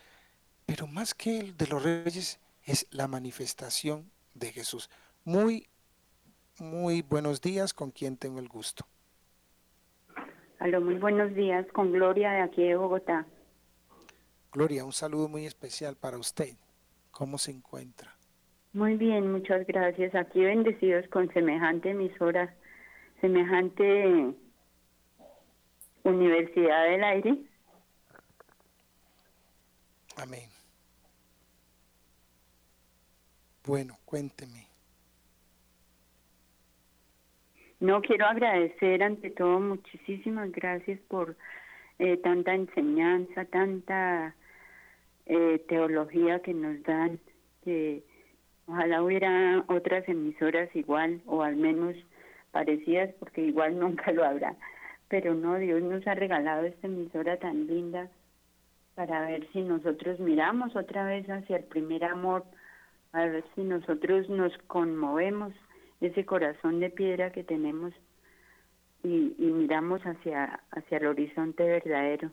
Pero 0.65 0.87
más 0.87 1.13
que 1.13 1.39
el 1.39 1.57
de 1.57 1.67
los 1.67 1.83
reyes 1.83 2.39
es 2.63 2.87
la 2.91 3.07
manifestación 3.07 4.11
de 4.33 4.51
Jesús. 4.51 4.89
Muy, 5.23 5.67
muy 6.57 7.01
buenos 7.01 7.41
días, 7.41 7.73
con 7.73 7.91
quien 7.91 8.17
tengo 8.17 8.39
el 8.39 8.47
gusto. 8.47 8.87
Aló, 10.61 10.79
muy 10.79 10.93
buenos 10.93 11.33
días, 11.33 11.65
con 11.73 11.91
Gloria 11.91 12.33
de 12.33 12.41
aquí 12.41 12.61
de 12.61 12.75
Bogotá. 12.75 13.25
Gloria, 14.51 14.85
un 14.85 14.91
saludo 14.93 15.27
muy 15.27 15.47
especial 15.47 15.95
para 15.95 16.19
usted. 16.19 16.53
¿Cómo 17.09 17.39
se 17.39 17.49
encuentra? 17.49 18.15
Muy 18.71 18.95
bien, 18.95 19.31
muchas 19.31 19.65
gracias. 19.65 20.13
Aquí 20.13 20.39
bendecidos 20.39 21.07
con 21.07 21.33
semejante 21.33 21.89
emisora, 21.89 22.53
semejante 23.21 24.35
Universidad 26.03 26.83
del 26.91 27.03
Aire. 27.05 27.37
Amén. 30.15 30.47
bueno, 33.65 33.97
cuénteme. 34.05 34.70
No 37.81 37.99
quiero 38.03 38.27
agradecer 38.27 39.01
ante 39.01 39.31
todo 39.31 39.59
muchísimas 39.59 40.51
gracias 40.51 40.99
por 41.07 41.35
eh, 41.97 42.15
tanta 42.17 42.53
enseñanza, 42.53 43.45
tanta 43.45 44.35
eh, 45.25 45.65
teología 45.67 46.43
que 46.43 46.53
nos 46.53 46.83
dan, 46.83 47.19
que 47.63 48.03
ojalá 48.67 49.01
hubiera 49.01 49.65
otras 49.67 50.07
emisoras 50.07 50.69
igual 50.75 51.23
o 51.25 51.41
al 51.41 51.55
menos 51.55 51.95
parecidas, 52.51 53.15
porque 53.17 53.41
igual 53.41 53.79
nunca 53.79 54.11
lo 54.11 54.25
habrá. 54.25 54.55
Pero 55.07 55.33
no, 55.33 55.57
Dios 55.57 55.81
nos 55.81 56.05
ha 56.05 56.13
regalado 56.13 56.65
esta 56.65 56.85
emisora 56.85 57.37
tan 57.37 57.65
linda 57.65 58.11
para 58.93 59.21
ver 59.25 59.47
si 59.53 59.61
nosotros 59.61 60.19
miramos 60.19 60.75
otra 60.75 61.03
vez 61.05 61.27
hacia 61.27 61.57
el 61.57 61.63
primer 61.63 62.03
amor, 62.03 62.45
a 63.11 63.25
ver 63.25 63.43
si 63.55 63.63
nosotros 63.63 64.29
nos 64.29 64.55
conmovemos 64.67 65.51
ese 66.01 66.25
corazón 66.25 66.79
de 66.79 66.89
piedra 66.89 67.31
que 67.31 67.43
tenemos 67.43 67.93
y, 69.03 69.33
miramos 69.39 70.01
hacia, 70.01 70.61
hacia 70.71 70.97
el 70.97 71.07
horizonte 71.07 71.63
verdadero. 71.63 72.31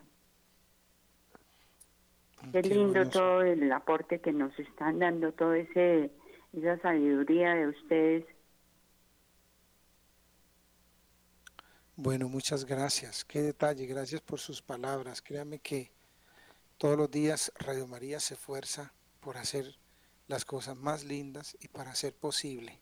Qué, 2.53 2.63
lindo 2.63 3.09
todo 3.09 3.43
el 3.43 3.71
aporte 3.73 4.21
que 4.21 4.33
nos 4.33 4.57
están 4.59 4.99
dando, 4.99 5.33
todo 5.33 5.55
ese 5.55 6.11
esa 6.53 6.79
sabiduría 6.81 7.55
de 7.55 7.69
ustedes. 7.69 8.25
Bueno, 11.97 12.29
muchas 12.29 12.65
gracias. 12.65 13.25
Qué 13.25 13.43
detalle, 13.43 13.87
gracias 13.87 14.21
por 14.21 14.39
sus 14.39 14.63
palabras. 14.63 15.21
Créame 15.21 15.59
que 15.59 15.91
todos 16.79 16.97
los 16.97 17.11
días 17.11 17.53
Radio 17.59 17.87
María 17.87 18.21
se 18.21 18.35
esfuerza 18.35 18.95
por 19.21 19.37
hacer 19.37 19.77
las 20.29 20.45
cosas 20.45 20.77
más 20.77 21.05
lindas 21.05 21.57
y 21.61 21.69
para 21.69 21.91
hacer 21.91 22.15
posible. 22.15 22.81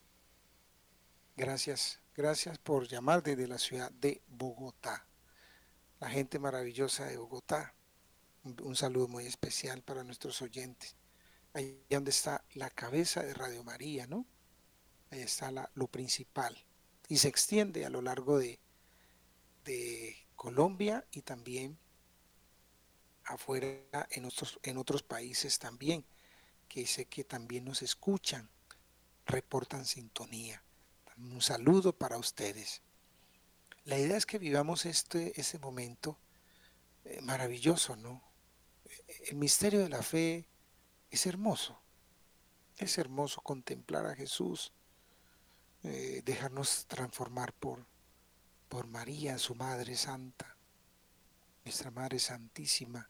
Gracias, 1.39 2.01
gracias 2.15 2.57
por 2.57 2.89
llamar 2.89 3.23
desde 3.23 3.47
la 3.47 3.59
ciudad 3.59 3.91
de 3.91 4.23
Bogotá. 4.27 5.07
La 6.01 6.09
gente 6.09 6.39
maravillosa 6.39 7.05
de 7.05 7.19
Bogotá. 7.19 7.75
Un 8.43 8.75
saludo 8.75 9.07
muy 9.07 9.27
especial 9.27 9.83
para 9.83 10.03
nuestros 10.03 10.41
oyentes. 10.41 10.97
Ahí 11.53 11.85
donde 11.91 12.11
está 12.11 12.43
la 12.55 12.71
cabeza 12.71 13.23
de 13.23 13.35
Radio 13.35 13.63
María, 13.65 14.07
¿no? 14.07 14.27
Ahí 15.11 15.21
está 15.21 15.53
lo 15.75 15.89
principal. 15.89 16.57
Y 17.07 17.19
se 17.19 17.29
extiende 17.29 17.85
a 17.85 17.91
lo 17.91 18.01
largo 18.01 18.39
de, 18.39 18.59
de 19.65 20.17
Colombia 20.37 21.07
y 21.11 21.21
también 21.21 21.79
afuera 23.25 24.09
en 24.11 24.25
otros, 24.25 24.59
en 24.63 24.79
otros 24.79 25.03
países 25.03 25.59
también, 25.59 26.07
que 26.67 26.87
sé 26.87 27.05
que 27.05 27.25
también 27.25 27.67
nos 27.67 27.83
escuchan, 27.83 28.49
reportan 29.27 29.85
sintonía. 29.85 30.63
Un 31.17 31.41
saludo 31.41 31.93
para 31.93 32.19
ustedes. 32.19 32.83
La 33.85 33.99
idea 33.99 34.17
es 34.17 34.27
que 34.27 34.39
vivamos 34.39 34.85
este, 34.85 35.41
ese 35.41 35.59
momento 35.59 36.19
eh, 37.05 37.21
maravilloso, 37.23 37.97
¿no? 37.97 38.23
El 39.27 39.37
misterio 39.37 39.81
de 39.81 39.89
la 39.89 40.03
fe 40.03 40.49
es 41.11 41.27
hermoso. 41.27 41.81
Es 42.79 42.99
hermoso 42.99 43.41
contemplar 43.41 44.07
a 44.07 44.15
Jesús, 44.15 44.73
eh, 45.83 46.23
dejarnos 46.25 46.87
transformar 46.87 47.53
por, 47.55 47.87
por 48.69 48.87
María, 48.87 49.39
su 49.39 49.55
Madre 49.55 49.97
Santa, 49.97 50.57
nuestra 51.65 51.91
Madre 51.91 52.19
Santísima. 52.19 53.09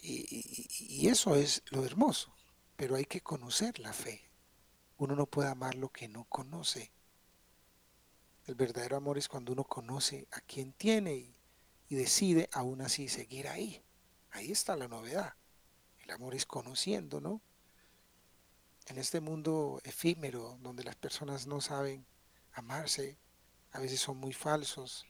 Y, 0.00 1.08
eso 1.08 1.34
es 1.36 1.62
lo 1.70 1.84
hermoso, 1.84 2.34
pero 2.76 2.96
hay 2.96 3.06
que 3.06 3.22
conocer 3.22 3.78
la 3.78 3.92
fe. 3.94 4.30
Uno 5.04 5.16
no 5.16 5.26
puede 5.26 5.50
amar 5.50 5.74
lo 5.74 5.90
que 5.90 6.08
no 6.08 6.24
conoce. 6.24 6.90
El 8.46 8.54
verdadero 8.54 8.96
amor 8.96 9.18
es 9.18 9.28
cuando 9.28 9.52
uno 9.52 9.64
conoce 9.64 10.26
a 10.32 10.40
quien 10.40 10.72
tiene 10.72 11.14
y, 11.14 11.94
decide 11.94 12.48
aún 12.54 12.80
así 12.80 13.08
seguir 13.08 13.46
ahí. 13.48 13.84
Ahí 14.30 14.50
está 14.50 14.76
la 14.76 14.88
novedad. 14.88 15.34
El 16.02 16.10
amor 16.10 16.34
es 16.34 16.46
conociendo, 16.46 17.20
¿no? 17.20 17.42
En 18.86 18.96
este 18.96 19.20
mundo 19.20 19.78
efímero 19.84 20.58
donde 20.62 20.84
las 20.84 20.96
personas 20.96 21.46
no 21.46 21.60
saben 21.60 22.06
amarse, 22.54 23.18
a 23.72 23.80
veces 23.80 24.00
son 24.00 24.16
muy 24.16 24.32
falsos, 24.32 25.04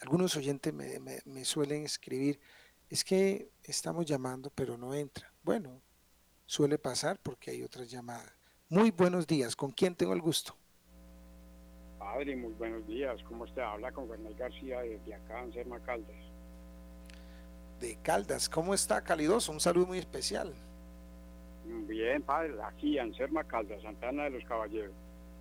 Algunos 0.00 0.36
oyentes 0.36 0.74
me, 0.74 1.00
me 1.24 1.44
suelen 1.44 1.84
escribir, 1.84 2.38
es 2.90 3.02
que 3.02 3.50
estamos 3.64 4.04
llamando 4.04 4.50
pero 4.54 4.76
no 4.76 4.94
entra. 4.94 5.32
Bueno, 5.42 5.80
suele 6.44 6.76
pasar 6.76 7.18
porque 7.22 7.50
hay 7.50 7.62
otras 7.62 7.90
llamadas. 7.90 8.32
Muy 8.68 8.90
buenos 8.90 9.26
días, 9.26 9.56
¿con 9.56 9.70
quién 9.70 9.94
tengo 9.94 10.12
el 10.12 10.20
gusto? 10.20 10.54
Padre, 11.98 12.36
muy 12.36 12.52
buenos 12.52 12.86
días, 12.86 13.22
¿cómo 13.26 13.46
está? 13.46 13.72
Habla 13.72 13.90
con 13.92 14.06
Fernando 14.08 14.36
García 14.36 14.80
desde 14.80 15.14
acá 15.14 15.42
en 15.42 15.52
Serma 15.52 15.80
Caldas. 15.80 16.16
De 17.80 17.96
Caldas, 18.02 18.48
¿cómo 18.48 18.74
está, 18.74 19.02
calidoso? 19.02 19.52
Un 19.52 19.60
saludo 19.60 19.86
muy 19.86 19.98
especial. 19.98 20.54
Bien, 21.66 22.22
padre, 22.22 22.54
aquí 22.62 22.98
en 22.98 23.14
Serma 23.14 23.44
Caldas, 23.44 23.82
Santana 23.82 24.24
de 24.24 24.30
los 24.30 24.44
Caballeros. 24.44 24.92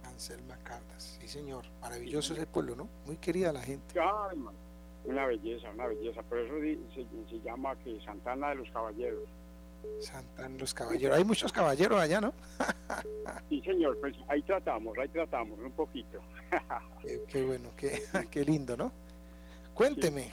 Anselma 0.03 0.57
Caldas, 0.63 1.17
sí 1.19 1.28
señor, 1.28 1.65
maravilloso 1.82 2.34
ese 2.34 2.45
pueblo, 2.45 2.76
¿no? 2.76 2.88
Muy 3.05 3.17
querida 3.17 3.51
la 3.51 3.61
gente. 3.61 3.99
Ay, 3.99 4.38
una 5.03 5.26
belleza, 5.28 5.69
una 5.71 5.88
belleza, 5.88 6.21
por 6.23 6.39
eso 6.39 6.53
se, 6.93 7.05
se 7.30 7.41
llama 7.41 7.76
que 7.84 7.99
Santana 8.01 8.49
de 8.49 8.55
los 8.55 8.69
Caballeros. 8.71 9.28
Santana 9.99 10.57
los 10.57 10.73
Caballeros. 10.73 11.17
Hay 11.17 11.23
muchos 11.23 11.51
caballeros 11.51 11.99
allá, 11.99 12.21
¿no? 12.21 12.34
sí, 13.49 13.61
señor, 13.61 13.97
pues 13.99 14.15
ahí 14.28 14.41
tratamos, 14.41 14.97
ahí 14.97 15.07
tratamos 15.09 15.59
un 15.59 15.71
poquito. 15.71 16.19
qué, 17.28 17.45
bueno, 17.45 17.69
qué, 17.78 18.01
qué, 18.32 18.43
lindo, 18.43 18.76
¿no? 18.76 18.91
Cuénteme. 19.73 20.32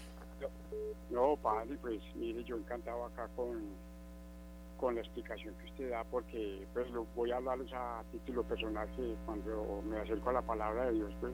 No, 1.10 1.36
padre, 1.36 1.76
pues 1.80 2.00
mire, 2.14 2.42
yo 2.44 2.56
encantado 2.56 3.04
acá 3.04 3.28
con, 3.36 3.62
con 4.82 4.96
la 4.96 5.00
explicación 5.00 5.54
que 5.54 5.66
usted 5.66 5.90
da, 5.90 6.02
porque 6.02 6.66
pues 6.74 6.90
lo 6.90 7.06
voy 7.14 7.30
a 7.30 7.36
hablarles 7.36 7.72
a 7.72 8.02
título 8.10 8.42
personal 8.42 8.88
que 8.96 9.14
cuando 9.24 9.80
me 9.88 9.96
acerco 9.96 10.30
a 10.30 10.32
la 10.32 10.42
palabra 10.42 10.86
de 10.86 10.94
Dios, 10.94 11.14
pues 11.20 11.32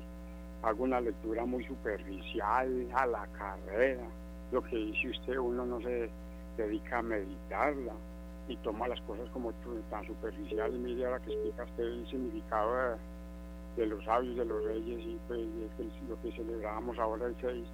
hago 0.62 0.84
una 0.84 1.00
lectura 1.00 1.46
muy 1.46 1.64
superficial 1.64 2.86
a 2.92 3.06
la 3.06 3.26
carrera. 3.28 4.04
Lo 4.52 4.62
que 4.62 4.76
dice 4.76 5.08
usted, 5.08 5.38
uno 5.38 5.64
no 5.64 5.80
se 5.80 6.10
dedica 6.58 6.98
a 6.98 7.02
meditarla 7.02 7.94
y 8.48 8.56
toma 8.58 8.86
las 8.86 9.00
cosas 9.00 9.26
como 9.30 9.50
tan 9.88 10.06
superficial 10.06 10.74
y 10.74 10.78
mire 10.78 11.06
ahora 11.06 11.20
que 11.20 11.32
explica 11.32 11.64
usted 11.64 11.84
el 11.84 12.06
significado 12.06 12.98
de, 13.78 13.86
los 13.86 14.04
sabios, 14.04 14.36
de 14.36 14.44
los 14.44 14.62
reyes 14.62 15.00
y 15.06 15.18
pues 15.26 15.40
lo 16.06 16.20
que 16.20 16.32
celebrábamos 16.32 16.98
ahora 16.98 17.24
el 17.24 17.36
6, 17.40 17.66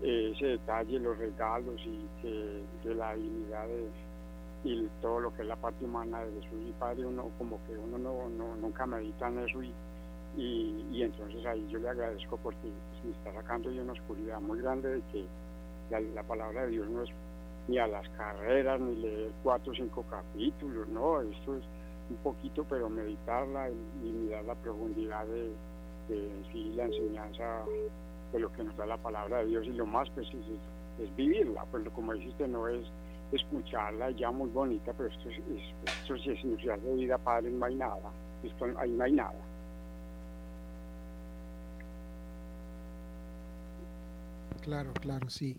ese 0.00 0.46
detalle, 0.46 1.00
los 1.00 1.18
regalos 1.18 1.80
y 1.84 2.06
que, 2.22 2.62
de 2.84 2.94
la 2.94 3.16
dignidad 3.16 3.66
y 4.64 4.88
todo 5.00 5.20
lo 5.20 5.34
que 5.34 5.42
es 5.42 5.48
la 5.48 5.56
parte 5.56 5.84
humana 5.84 6.20
de 6.20 6.32
Jesús 6.40 6.58
y 6.68 6.72
Padre, 6.72 7.06
uno 7.06 7.30
como 7.38 7.58
que 7.66 7.76
uno 7.76 7.98
no, 7.98 8.56
nunca 8.56 8.86
medita 8.86 9.28
en 9.28 9.38
eso 9.40 9.62
y, 9.62 9.72
y, 10.36 11.02
entonces 11.02 11.44
ahí 11.46 11.66
yo 11.68 11.78
le 11.78 11.88
agradezco 11.88 12.36
porque 12.38 12.58
pues, 12.62 13.04
me 13.04 13.10
está 13.12 13.32
sacando 13.32 13.70
de 13.70 13.80
una 13.80 13.92
oscuridad 13.92 14.40
muy 14.40 14.60
grande 14.60 14.96
de 14.96 15.02
que 15.12 15.24
la, 15.90 16.00
la 16.00 16.22
palabra 16.22 16.62
de 16.62 16.70
Dios 16.70 16.88
no 16.88 17.02
es 17.02 17.10
ni 17.68 17.78
a 17.78 17.86
las 17.86 18.08
carreras, 18.10 18.80
ni 18.80 18.96
leer 18.96 19.30
cuatro 19.42 19.72
o 19.72 19.74
cinco 19.74 20.04
capítulos, 20.10 20.88
no, 20.88 21.20
esto 21.20 21.56
es 21.56 21.64
un 22.10 22.16
poquito, 22.16 22.64
pero 22.68 22.88
meditarla 22.88 23.70
y, 23.70 24.06
mirar 24.06 24.44
la 24.44 24.54
profundidad 24.54 25.26
de, 25.26 25.50
sí, 26.52 26.72
la 26.74 26.84
enseñanza 26.84 27.62
de 28.32 28.40
lo 28.40 28.50
que 28.52 28.64
nos 28.64 28.76
da 28.76 28.86
la 28.86 28.96
palabra 28.96 29.38
de 29.38 29.46
Dios 29.46 29.66
y 29.66 29.72
lo 29.72 29.86
más 29.86 30.08
pues 30.10 30.26
es, 30.28 31.14
vivirla, 31.16 31.64
pues 31.70 31.88
como 31.90 32.12
dijiste, 32.14 32.48
no 32.48 32.66
es 32.66 32.84
escucharla 33.32 34.10
ya 34.12 34.30
muy 34.30 34.48
bonita, 34.50 34.92
pero 34.92 35.08
esto, 35.08 35.28
es, 35.28 35.38
esto 35.84 36.16
sí 36.18 36.30
es 36.30 36.82
de 36.82 36.94
vida, 36.94 37.18
Padre, 37.18 37.50
no 37.50 37.66
hay 37.66 37.74
nada. 37.74 38.12
Esto, 38.42 38.66
ahí 38.78 38.90
no 38.90 39.04
hay 39.04 39.12
nada. 39.12 39.40
Claro, 44.62 44.92
claro, 44.94 45.28
sí. 45.28 45.58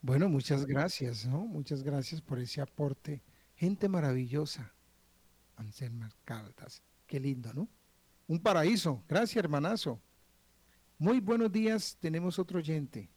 Bueno, 0.00 0.28
muchas 0.28 0.66
gracias, 0.66 1.26
¿no? 1.26 1.46
Muchas 1.46 1.82
gracias 1.82 2.20
por 2.20 2.38
ese 2.38 2.60
aporte. 2.60 3.22
Gente 3.54 3.88
maravillosa. 3.88 4.72
Anselmo 5.56 6.06
Caldas. 6.24 6.82
Qué 7.06 7.18
lindo, 7.18 7.52
¿no? 7.52 7.68
Un 8.28 8.40
paraíso. 8.40 9.02
Gracias, 9.08 9.36
hermanazo. 9.36 10.00
Muy 10.98 11.20
buenos 11.20 11.50
días. 11.52 11.96
Tenemos 12.00 12.38
otro 12.38 12.58
oyente. 12.58 13.10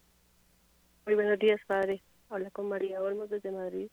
Muy 1.06 1.16
buenos 1.16 1.40
días, 1.40 1.60
padre. 1.68 2.04
Habla 2.30 2.52
con 2.52 2.70
María 2.70 3.02
Olmos 3.02 3.30
desde 3.30 3.52
Madrid. 3.52 3.90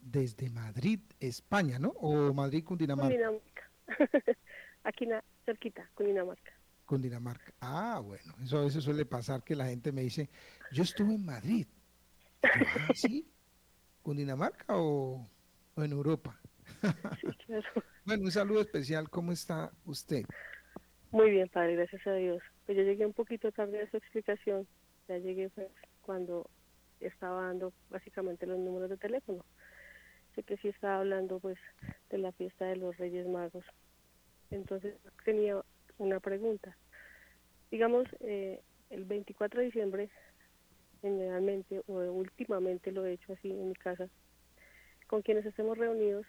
Desde 0.00 0.48
Madrid, 0.50 1.00
España, 1.20 1.78
¿no? 1.78 1.90
¿O 2.00 2.32
Madrid, 2.32 2.64
Cundinamarca? 2.64 3.08
Cundinamarca. 3.08 3.70
Aquí 4.84 5.08
cerquita, 5.44 5.88
Cundinamarca. 5.94 6.52
Cundinamarca. 6.86 7.52
Ah, 7.60 8.00
bueno, 8.02 8.32
eso 8.42 8.58
a 8.58 8.64
veces 8.64 8.84
suele 8.84 9.04
pasar 9.04 9.42
que 9.42 9.56
la 9.56 9.66
gente 9.66 9.92
me 9.92 10.02
dice, 10.02 10.30
yo 10.72 10.84
estuve 10.84 11.14
en 11.14 11.26
Madrid. 11.26 11.66
Ah, 12.42 12.48
¿Sí? 12.94 13.28
¿Cundinamarca 14.02 14.76
o, 14.76 15.28
o 15.74 15.82
en 15.82 15.92
Europa? 15.92 16.38
Sí, 17.20 17.26
claro. 17.46 17.64
bueno, 18.04 18.24
un 18.24 18.32
saludo 18.32 18.60
especial. 18.60 19.08
¿Cómo 19.10 19.32
está 19.32 19.72
usted? 19.84 20.24
Muy 21.10 21.30
bien, 21.30 21.48
padre, 21.48 21.76
gracias 21.76 22.06
a 22.06 22.12
Dios. 22.14 22.42
Pues 22.64 22.76
yo 22.76 22.84
llegué 22.84 23.06
un 23.06 23.12
poquito 23.12 23.50
tarde 23.52 23.82
a 23.82 23.90
su 23.90 23.96
explicación. 23.96 24.66
Ya 25.08 25.18
llegué 25.18 25.48
pues, 25.50 25.68
cuando 26.02 26.48
estaba 27.00 27.46
dando 27.46 27.72
básicamente 27.90 28.46
los 28.46 28.58
números 28.58 28.90
de 28.90 28.96
teléfono. 28.96 29.44
Sé 30.34 30.42
que 30.42 30.56
sí 30.58 30.68
estaba 30.68 30.98
hablando 30.98 31.38
pues 31.40 31.58
de 32.10 32.18
la 32.18 32.32
fiesta 32.32 32.66
de 32.66 32.76
los 32.76 32.96
Reyes 32.96 33.26
Magos. 33.26 33.64
Entonces 34.50 34.94
tenía 35.24 35.62
una 35.98 36.20
pregunta. 36.20 36.76
Digamos, 37.70 38.06
eh, 38.20 38.60
el 38.90 39.04
24 39.04 39.60
de 39.60 39.66
diciembre, 39.66 40.10
generalmente 41.00 41.82
o 41.86 41.94
últimamente 42.12 42.92
lo 42.92 43.04
he 43.04 43.14
hecho 43.14 43.32
así 43.32 43.50
en 43.50 43.68
mi 43.68 43.74
casa, 43.74 44.08
con 45.06 45.22
quienes 45.22 45.46
estemos 45.46 45.78
reunidos, 45.78 46.26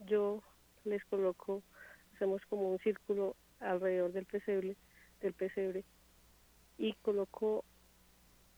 yo 0.00 0.42
les 0.84 1.04
coloco, 1.04 1.62
hacemos 2.14 2.44
como 2.46 2.70
un 2.70 2.78
círculo 2.80 3.36
alrededor 3.60 4.12
del 4.12 4.26
pesebre, 4.26 4.76
del 5.20 5.32
pesebre 5.34 5.84
y 6.78 6.94
coloco 6.94 7.64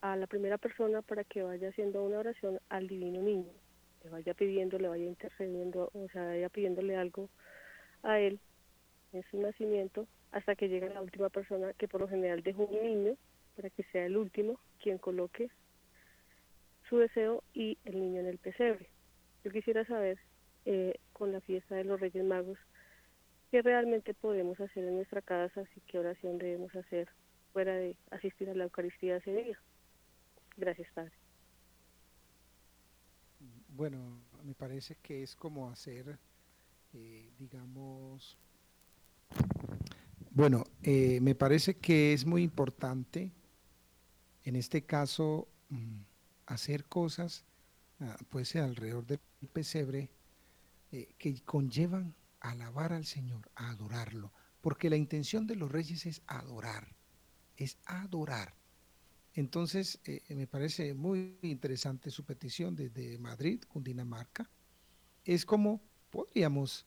a 0.04 0.16
la 0.16 0.26
primera 0.26 0.58
persona 0.58 1.00
para 1.00 1.24
que 1.24 1.42
vaya 1.42 1.70
haciendo 1.70 2.02
una 2.02 2.18
oración 2.18 2.60
al 2.68 2.88
divino 2.88 3.22
niño, 3.22 3.50
le 4.02 4.10
vaya 4.10 4.34
pidiendo, 4.34 4.78
le 4.78 4.88
vaya 4.88 5.06
intercediendo, 5.06 5.90
o 5.94 6.08
sea, 6.12 6.26
vaya 6.26 6.50
pidiéndole 6.50 6.94
algo 6.94 7.30
a 8.02 8.20
él 8.20 8.38
en 9.14 9.22
su 9.30 9.40
nacimiento 9.40 10.06
hasta 10.30 10.56
que 10.56 10.68
llegue 10.68 10.90
la 10.90 11.00
última 11.00 11.30
persona 11.30 11.72
que 11.72 11.88
por 11.88 12.02
lo 12.02 12.08
general 12.08 12.42
deja 12.42 12.58
un 12.58 12.82
niño 12.82 13.16
para 13.56 13.70
que 13.70 13.82
sea 13.84 14.04
el 14.04 14.18
último 14.18 14.60
quien 14.78 14.98
coloque 14.98 15.48
su 16.86 16.98
deseo 16.98 17.42
y 17.54 17.78
el 17.86 17.98
niño 17.98 18.20
en 18.20 18.26
el 18.26 18.36
pesebre. 18.36 18.90
Yo 19.42 19.50
quisiera 19.52 19.86
saber 19.86 20.18
eh, 20.66 20.98
con 21.14 21.32
la 21.32 21.40
fiesta 21.40 21.76
de 21.76 21.84
los 21.84 21.98
Reyes 21.98 22.24
Magos 22.24 22.58
qué 23.50 23.62
realmente 23.62 24.12
podemos 24.12 24.60
hacer 24.60 24.84
en 24.84 24.96
nuestra 24.96 25.22
casa, 25.22 25.64
y 25.74 25.80
qué 25.80 25.98
oración 25.98 26.36
debemos 26.36 26.76
hacer 26.76 27.08
fuera 27.54 27.74
de 27.74 27.96
asistir 28.10 28.50
a 28.50 28.54
la 28.54 28.64
Eucaristía 28.64 29.16
ese 29.16 29.32
día. 29.32 29.58
Gracias, 30.56 30.88
Padre. 30.92 31.12
Bueno, 33.68 34.20
me 34.44 34.54
parece 34.54 34.96
que 34.96 35.22
es 35.22 35.34
como 35.34 35.68
hacer, 35.68 36.18
eh, 36.92 37.32
digamos, 37.38 38.38
bueno, 40.34 40.64
eh, 40.82 41.20
me 41.20 41.36
parece 41.36 41.76
que 41.76 42.12
es 42.12 42.26
muy 42.26 42.42
importante, 42.42 43.30
en 44.42 44.56
este 44.56 44.84
caso, 44.84 45.46
mm, 45.68 46.00
hacer 46.46 46.86
cosas, 46.86 47.44
ah, 48.00 48.16
pues 48.30 48.56
alrededor 48.56 49.06
del 49.06 49.20
pesebre, 49.52 50.10
eh, 50.90 51.14
que 51.18 51.40
conllevan 51.44 52.16
alabar 52.40 52.92
al 52.92 53.06
Señor, 53.06 53.48
a 53.54 53.70
adorarlo, 53.70 54.32
porque 54.60 54.90
la 54.90 54.96
intención 54.96 55.46
de 55.46 55.54
los 55.54 55.70
reyes 55.70 56.04
es 56.04 56.20
adorar, 56.26 56.96
es 57.56 57.78
adorar. 57.84 58.54
Entonces, 59.34 60.00
eh, 60.04 60.22
me 60.34 60.46
parece 60.46 60.94
muy 60.94 61.38
interesante 61.42 62.10
su 62.10 62.24
petición 62.24 62.76
desde 62.76 63.18
Madrid, 63.18 63.62
Cundinamarca. 63.66 64.48
Es 65.24 65.44
como 65.44 65.82
podríamos 66.10 66.86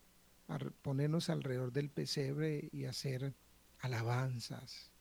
ponernos 0.82 1.30
alrededor 1.30 1.74
del 1.74 1.90
pesebre 1.90 2.70
y 2.72 2.86
hacer 2.86 3.36
alabanzas, 3.80 4.92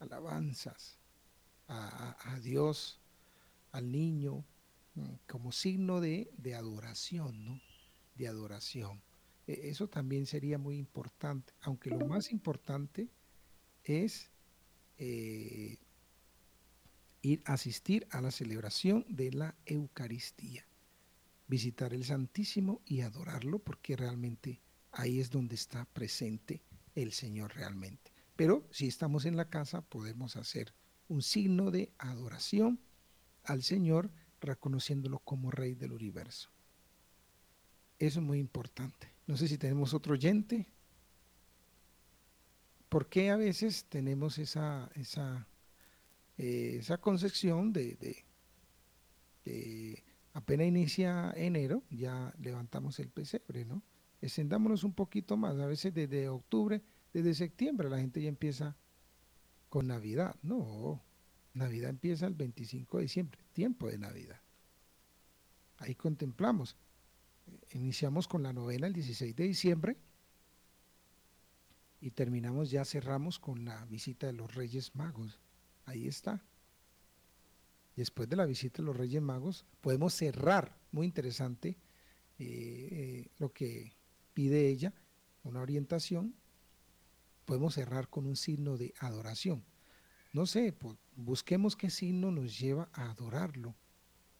alabanzas 0.00 0.98
a, 1.68 2.40
Dios, 2.42 3.00
al 3.70 3.92
niño, 3.92 4.44
mm, 4.96 5.14
como 5.28 5.52
signo 5.52 6.00
de, 6.00 6.28
adoración, 6.56 7.44
¿no? 7.44 7.60
De 8.16 8.26
adoración. 8.26 9.00
E, 9.46 9.68
eso 9.68 9.86
también 9.88 10.26
sería 10.26 10.58
muy 10.58 10.76
importante, 10.76 11.52
aunque 11.60 11.90
lo 11.90 12.04
más 12.06 12.32
importante 12.32 13.08
es 13.84 14.32
eh, 14.98 15.78
ir 17.22 17.42
a 17.44 17.54
asistir 17.54 18.06
a 18.10 18.20
la 18.20 18.30
celebración 18.30 19.04
de 19.08 19.32
la 19.32 19.54
Eucaristía, 19.66 20.66
visitar 21.48 21.92
el 21.92 22.04
Santísimo 22.04 22.80
y 22.86 23.02
adorarlo 23.02 23.58
porque 23.58 23.96
realmente 23.96 24.60
ahí 24.92 25.20
es 25.20 25.30
donde 25.30 25.54
está 25.54 25.84
presente 25.86 26.62
el 26.94 27.12
Señor 27.12 27.54
realmente. 27.54 28.12
Pero 28.36 28.66
si 28.70 28.86
estamos 28.86 29.24
en 29.24 29.36
la 29.36 29.50
casa 29.50 29.82
podemos 29.82 30.36
hacer 30.36 30.72
un 31.08 31.22
signo 31.22 31.70
de 31.70 31.92
adoración 31.98 32.80
al 33.44 33.62
Señor 33.62 34.10
reconociéndolo 34.40 35.18
como 35.18 35.50
Rey 35.50 35.74
del 35.74 35.92
universo. 35.92 36.50
Eso 37.98 38.20
es 38.20 38.26
muy 38.26 38.38
importante. 38.38 39.12
No 39.26 39.36
sé 39.36 39.46
si 39.46 39.58
tenemos 39.58 39.92
otro 39.92 40.14
oyente. 40.14 40.66
¿Por 42.88 43.08
qué 43.08 43.30
a 43.30 43.36
veces 43.36 43.84
tenemos 43.84 44.38
esa, 44.38 44.90
esa 44.94 45.46
eh, 46.42 46.78
esa 46.78 46.96
concepción 46.96 47.70
de, 47.70 48.24
de, 49.44 50.02
apenas 50.32 50.68
inicia 50.68 51.34
enero, 51.36 51.82
ya 51.90 52.32
levantamos 52.40 52.98
el 52.98 53.10
pesebre, 53.10 53.66
¿no? 53.66 53.82
Extendámonos 54.22 54.82
un 54.82 54.94
poquito 54.94 55.36
más, 55.36 55.58
a 55.58 55.66
veces 55.66 55.92
desde 55.92 56.30
octubre, 56.30 56.80
desde 57.12 57.34
septiembre 57.34 57.90
la 57.90 57.98
gente 57.98 58.22
ya 58.22 58.30
empieza 58.30 58.74
con 59.68 59.88
Navidad. 59.88 60.34
No, 60.40 61.02
Navidad 61.52 61.90
empieza 61.90 62.26
el 62.26 62.32
25 62.32 62.96
de 62.96 63.02
diciembre, 63.02 63.40
tiempo 63.52 63.88
de 63.88 63.98
Navidad. 63.98 64.40
Ahí 65.76 65.94
contemplamos. 65.94 66.74
Iniciamos 67.72 68.26
con 68.26 68.44
la 68.44 68.54
novena 68.54 68.86
el 68.86 68.94
16 68.94 69.36
de 69.36 69.44
diciembre 69.44 69.98
y 72.00 72.12
terminamos, 72.12 72.70
ya 72.70 72.86
cerramos 72.86 73.38
con 73.38 73.66
la 73.66 73.84
visita 73.84 74.26
de 74.26 74.32
los 74.32 74.54
Reyes 74.54 74.94
Magos 74.94 75.38
Ahí 75.84 76.06
está. 76.06 76.42
Después 77.96 78.28
de 78.28 78.36
la 78.36 78.46
visita 78.46 78.78
de 78.78 78.86
los 78.86 78.96
Reyes 78.96 79.20
Magos, 79.20 79.64
podemos 79.80 80.14
cerrar, 80.14 80.78
muy 80.92 81.06
interesante, 81.06 81.76
eh, 82.38 82.88
eh, 82.90 83.30
lo 83.38 83.52
que 83.52 83.92
pide 84.32 84.68
ella, 84.68 84.94
una 85.42 85.60
orientación, 85.60 86.34
podemos 87.44 87.74
cerrar 87.74 88.08
con 88.08 88.26
un 88.26 88.36
signo 88.36 88.76
de 88.76 88.94
adoración. 89.00 89.64
No 90.32 90.46
sé, 90.46 90.72
pues, 90.72 90.96
busquemos 91.16 91.76
qué 91.76 91.90
signo 91.90 92.30
nos 92.30 92.58
lleva 92.58 92.88
a 92.92 93.10
adorarlo, 93.10 93.74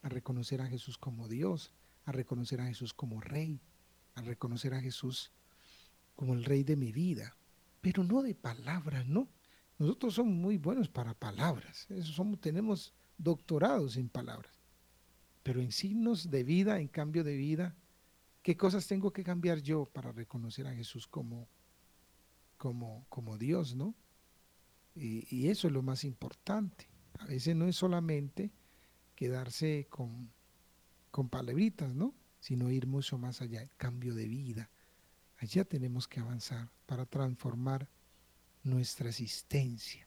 a 0.02 0.08
reconocer 0.08 0.60
a 0.60 0.66
Jesús 0.66 0.96
como 0.96 1.28
Dios, 1.28 1.74
a 2.04 2.12
reconocer 2.12 2.60
a 2.60 2.66
Jesús 2.66 2.94
como 2.94 3.20
Rey, 3.20 3.60
a 4.14 4.22
reconocer 4.22 4.74
a 4.74 4.80
Jesús 4.80 5.32
como 6.16 6.34
el 6.34 6.44
Rey 6.44 6.64
de 6.64 6.76
mi 6.76 6.92
vida, 6.92 7.36
pero 7.80 8.04
no 8.04 8.22
de 8.22 8.34
palabras, 8.34 9.06
no, 9.06 9.28
nosotros 9.80 10.12
somos 10.12 10.34
muy 10.34 10.58
buenos 10.58 10.90
para 10.90 11.14
palabras, 11.14 11.88
somos, 12.02 12.38
tenemos 12.38 12.92
doctorados 13.16 13.96
en 13.96 14.10
palabras, 14.10 14.52
pero 15.42 15.62
en 15.62 15.72
signos 15.72 16.30
de 16.30 16.44
vida, 16.44 16.80
en 16.80 16.88
cambio 16.88 17.24
de 17.24 17.34
vida, 17.34 17.74
¿qué 18.42 18.58
cosas 18.58 18.86
tengo 18.86 19.10
que 19.10 19.24
cambiar 19.24 19.62
yo 19.62 19.86
para 19.86 20.12
reconocer 20.12 20.66
a 20.66 20.74
Jesús 20.74 21.06
como, 21.06 21.48
como, 22.58 23.06
como 23.08 23.38
Dios, 23.38 23.74
no? 23.74 23.94
Y, 24.94 25.48
eso 25.48 25.66
es 25.66 25.72
lo 25.72 25.80
más 25.80 26.04
importante. 26.04 26.86
A 27.18 27.24
veces 27.24 27.56
no 27.56 27.66
es 27.66 27.76
solamente 27.76 28.52
quedarse 29.14 29.86
con, 29.88 30.30
con 31.10 31.30
palabritas, 31.30 31.94
¿no? 31.94 32.14
Sino 32.38 32.70
ir 32.70 32.86
mucho 32.86 33.16
más 33.16 33.40
allá, 33.40 33.66
cambio 33.78 34.14
de 34.14 34.26
vida. 34.26 34.68
Allá 35.38 35.64
tenemos 35.64 36.06
que 36.06 36.20
avanzar 36.20 36.70
para 36.84 37.06
transformar 37.06 37.88
nuestra 38.62 39.08
existencia. 39.08 40.06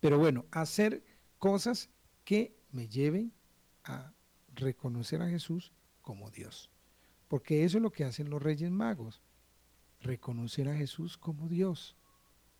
Pero 0.00 0.18
bueno, 0.18 0.46
hacer 0.50 1.04
cosas 1.38 1.90
que 2.24 2.56
me 2.70 2.88
lleven 2.88 3.32
a 3.84 4.12
reconocer 4.54 5.22
a 5.22 5.28
Jesús 5.28 5.72
como 6.02 6.30
Dios. 6.30 6.70
Porque 7.28 7.64
eso 7.64 7.78
es 7.78 7.82
lo 7.82 7.92
que 7.92 8.04
hacen 8.04 8.30
los 8.30 8.42
reyes 8.42 8.70
magos, 8.70 9.22
reconocer 10.00 10.68
a 10.68 10.76
Jesús 10.76 11.18
como 11.18 11.48
Dios, 11.48 11.96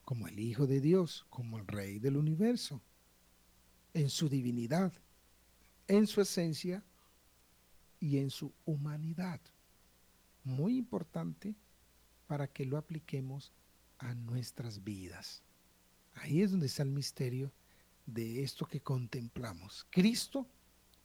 como 0.04 0.28
el 0.28 0.38
Hijo 0.38 0.66
de 0.66 0.80
Dios, 0.80 1.26
como 1.30 1.58
el 1.58 1.66
Rey 1.66 1.98
del 1.98 2.16
universo, 2.16 2.82
en 3.94 4.10
su 4.10 4.28
divinidad, 4.28 4.92
en 5.86 6.06
su 6.06 6.20
esencia 6.20 6.84
y 8.00 8.18
en 8.18 8.30
su 8.30 8.52
humanidad. 8.64 9.40
Muy 10.44 10.76
importante 10.76 11.54
para 12.26 12.46
que 12.46 12.64
lo 12.64 12.76
apliquemos 12.76 13.52
a 13.98 14.14
nuestras 14.14 14.84
vidas. 14.84 15.42
Ahí 16.14 16.42
es 16.42 16.50
donde 16.50 16.66
está 16.66 16.82
el 16.82 16.90
misterio 16.90 17.52
de 18.06 18.42
esto 18.42 18.66
que 18.66 18.80
contemplamos. 18.80 19.86
Cristo, 19.90 20.48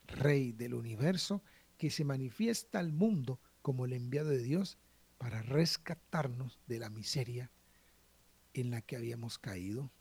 Rey 0.07 0.51
del 0.51 0.73
universo, 0.73 1.43
que 1.77 1.89
se 1.89 2.05
manifiesta 2.05 2.79
al 2.79 2.91
mundo 2.91 3.39
como 3.61 3.85
el 3.85 3.93
enviado 3.93 4.29
de 4.29 4.41
Dios 4.41 4.77
para 5.17 5.41
rescatarnos 5.41 6.59
de 6.67 6.79
la 6.79 6.89
miseria 6.89 7.51
en 8.53 8.71
la 8.71 8.81
que 8.81 8.95
habíamos 8.95 9.37
caído 9.37 9.91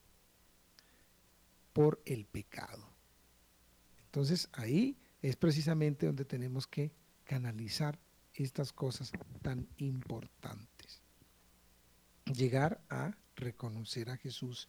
por 1.72 2.02
el 2.04 2.26
pecado. 2.26 2.92
Entonces 4.04 4.48
ahí 4.52 4.98
es 5.22 5.36
precisamente 5.36 6.06
donde 6.06 6.24
tenemos 6.24 6.66
que 6.66 6.92
canalizar 7.24 7.98
estas 8.34 8.72
cosas 8.72 9.12
tan 9.42 9.68
importantes. 9.76 10.71
Llegar 12.26 12.82
a 12.88 13.16
reconocer 13.36 14.10
a 14.10 14.16
Jesús 14.16 14.68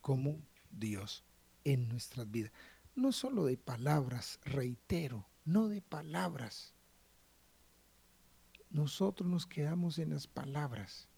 como 0.00 0.40
Dios 0.70 1.24
en 1.64 1.88
nuestras 1.88 2.30
vidas. 2.30 2.52
No 2.94 3.12
solo 3.12 3.44
de 3.44 3.56
palabras, 3.56 4.40
reitero, 4.44 5.28
no 5.44 5.68
de 5.68 5.82
palabras. 5.82 6.74
Nosotros 8.70 9.28
nos 9.28 9.46
quedamos 9.46 9.98
en 9.98 10.10
las 10.10 10.26
palabras. 10.26 11.08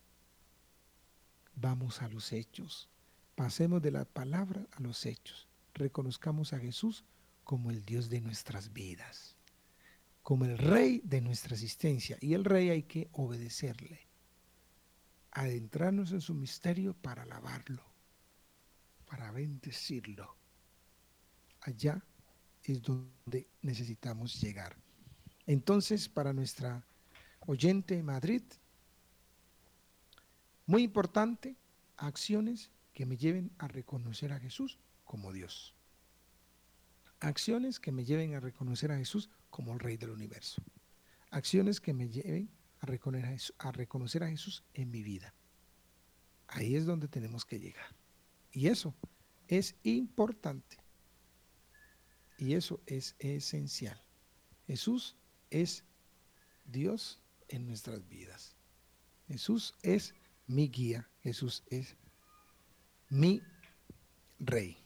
Vamos 1.55 2.03
a 2.03 2.09
los 2.09 2.33
hechos. 2.33 2.89
Pasemos 3.35 3.83
de 3.83 3.91
la 3.91 4.05
palabra 4.05 4.67
a 4.73 4.81
los 4.81 5.07
hechos. 5.07 5.49
Reconozcamos 5.75 6.53
a 6.53 6.59
Jesús 6.59 7.05
como 7.45 7.71
el 7.71 7.85
Dios 7.85 8.09
de 8.09 8.21
nuestras 8.21 8.73
vidas, 8.73 9.37
como 10.23 10.45
el 10.45 10.59
Rey 10.59 11.01
de 11.05 11.21
nuestra 11.21 11.55
existencia. 11.55 12.17
Y 12.21 12.35
el 12.35 12.45
Rey 12.45 12.71
hay 12.71 12.83
que 12.85 13.09
obedecerle, 13.13 14.07
adentrarnos 15.33 16.13
en 16.13 16.21
su 16.21 16.35
misterio 16.35 16.95
para 16.95 17.23
alabarlo, 17.23 17.83
para 19.07 19.31
bendecirlo. 19.33 20.37
Allá 21.61 22.03
es 22.65 22.83
donde 22.83 23.49
necesitamos 23.63 24.41
llegar. 24.41 24.77
Entonces, 25.47 26.09
para 26.09 26.33
nuestra 26.33 26.85
oyente 27.41 28.03
Madrid, 28.03 28.43
muy 30.67 30.83
importante, 30.83 31.57
acciones 31.97 32.71
que 32.93 33.07
me 33.07 33.17
lleven 33.17 33.51
a 33.59 33.69
reconocer 33.69 34.33
a 34.33 34.39
Jesús 34.39 34.79
como 35.05 35.33
Dios 35.33 35.75
acciones 37.23 37.79
que 37.79 37.93
me 37.93 38.05
lleven 38.05 38.35
a 38.35 38.41
reconocer 38.41 38.91
a 38.93 38.99
Jesús 38.99 39.31
como 39.51 39.73
el 39.73 39.81
Rey 39.81 39.97
del 39.97 40.11
universo. 40.11 40.63
Acciones 41.31 41.81
que 41.81 41.95
me 41.95 42.09
lleven 42.09 42.51
a 42.83 43.73
reconocer 43.73 44.25
a, 44.25 44.29
Jesús, 44.29 44.65
en 44.75 44.91
mi 44.91 45.03
vida. 45.03 45.35
Ahí 46.49 46.75
es 46.75 46.85
donde 46.85 47.09
tenemos 47.09 47.45
que 47.45 47.61
llegar. 47.61 47.95
Y 48.51 48.67
eso 48.67 48.95
es 49.47 49.77
importante. 49.85 50.79
Y 52.39 52.55
eso 52.55 52.81
es 52.87 53.15
esencial. 53.21 54.01
Jesús 54.67 55.17
es 55.51 55.85
Dios 56.65 57.21
en 57.49 57.67
nuestras 57.67 58.07
vidas. 58.09 58.57
Jesús 59.29 59.75
es 59.83 60.15
mi 60.47 60.69
guía. 60.69 61.09
Jesús 61.23 61.63
es 61.71 61.97
mi 63.09 63.43
rey. 64.41 64.77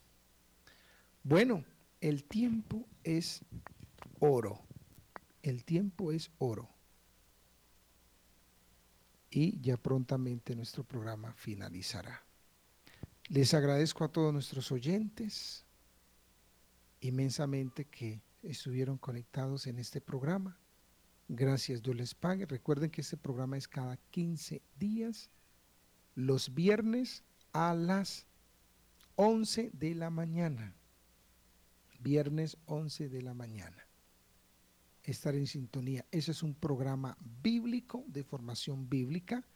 Bueno, 1.23 1.65
el 2.01 2.25
tiempo 2.25 2.87
es 3.05 3.43
oro. 4.21 4.61
El 5.43 5.65
tiempo 5.65 6.13
es 6.13 6.31
oro. 6.39 6.76
Y 9.37 9.61
ya 9.61 9.77
prontamente 9.77 10.57
nuestro 10.57 10.83
programa 10.83 11.35
finalizará. 11.35 12.25
Les 13.29 13.53
agradezco 13.53 14.05
a 14.05 14.09
todos 14.09 14.33
nuestros 14.33 14.73
oyentes 14.73 15.67
inmensamente 17.01 17.85
que 17.85 18.23
estuvieron 18.43 18.97
conectados 18.97 19.67
en 19.67 19.79
este 19.79 20.01
programa. 20.01 20.59
Gracias, 21.29 21.83
Dios 21.83 21.97
les 21.97 22.15
pague. 22.15 22.47
Recuerden 22.47 22.91
que 22.91 23.03
este 23.03 23.19
programa 23.19 23.59
es 23.59 23.69
cada 23.69 23.99
15 24.11 24.63
días, 24.79 25.29
los 26.15 26.55
viernes 26.55 27.23
a 27.53 27.75
las 27.75 28.27
11 29.17 29.71
de 29.75 29.95
la 29.97 30.09
mañana 30.09 30.75
viernes 32.01 32.57
11 32.67 33.09
de 33.09 33.23
la 33.23 33.35
mañana. 33.35 33.86
Estar 35.07 35.37
en 35.37 35.47
sintonía. 35.47 36.05
Ese 36.11 36.33
es 36.33 36.43
un 36.43 36.53
programa 36.53 37.17
bíblico 37.41 38.05
de 38.09 38.25
formación 38.25 38.89
bíblica. 38.89 39.47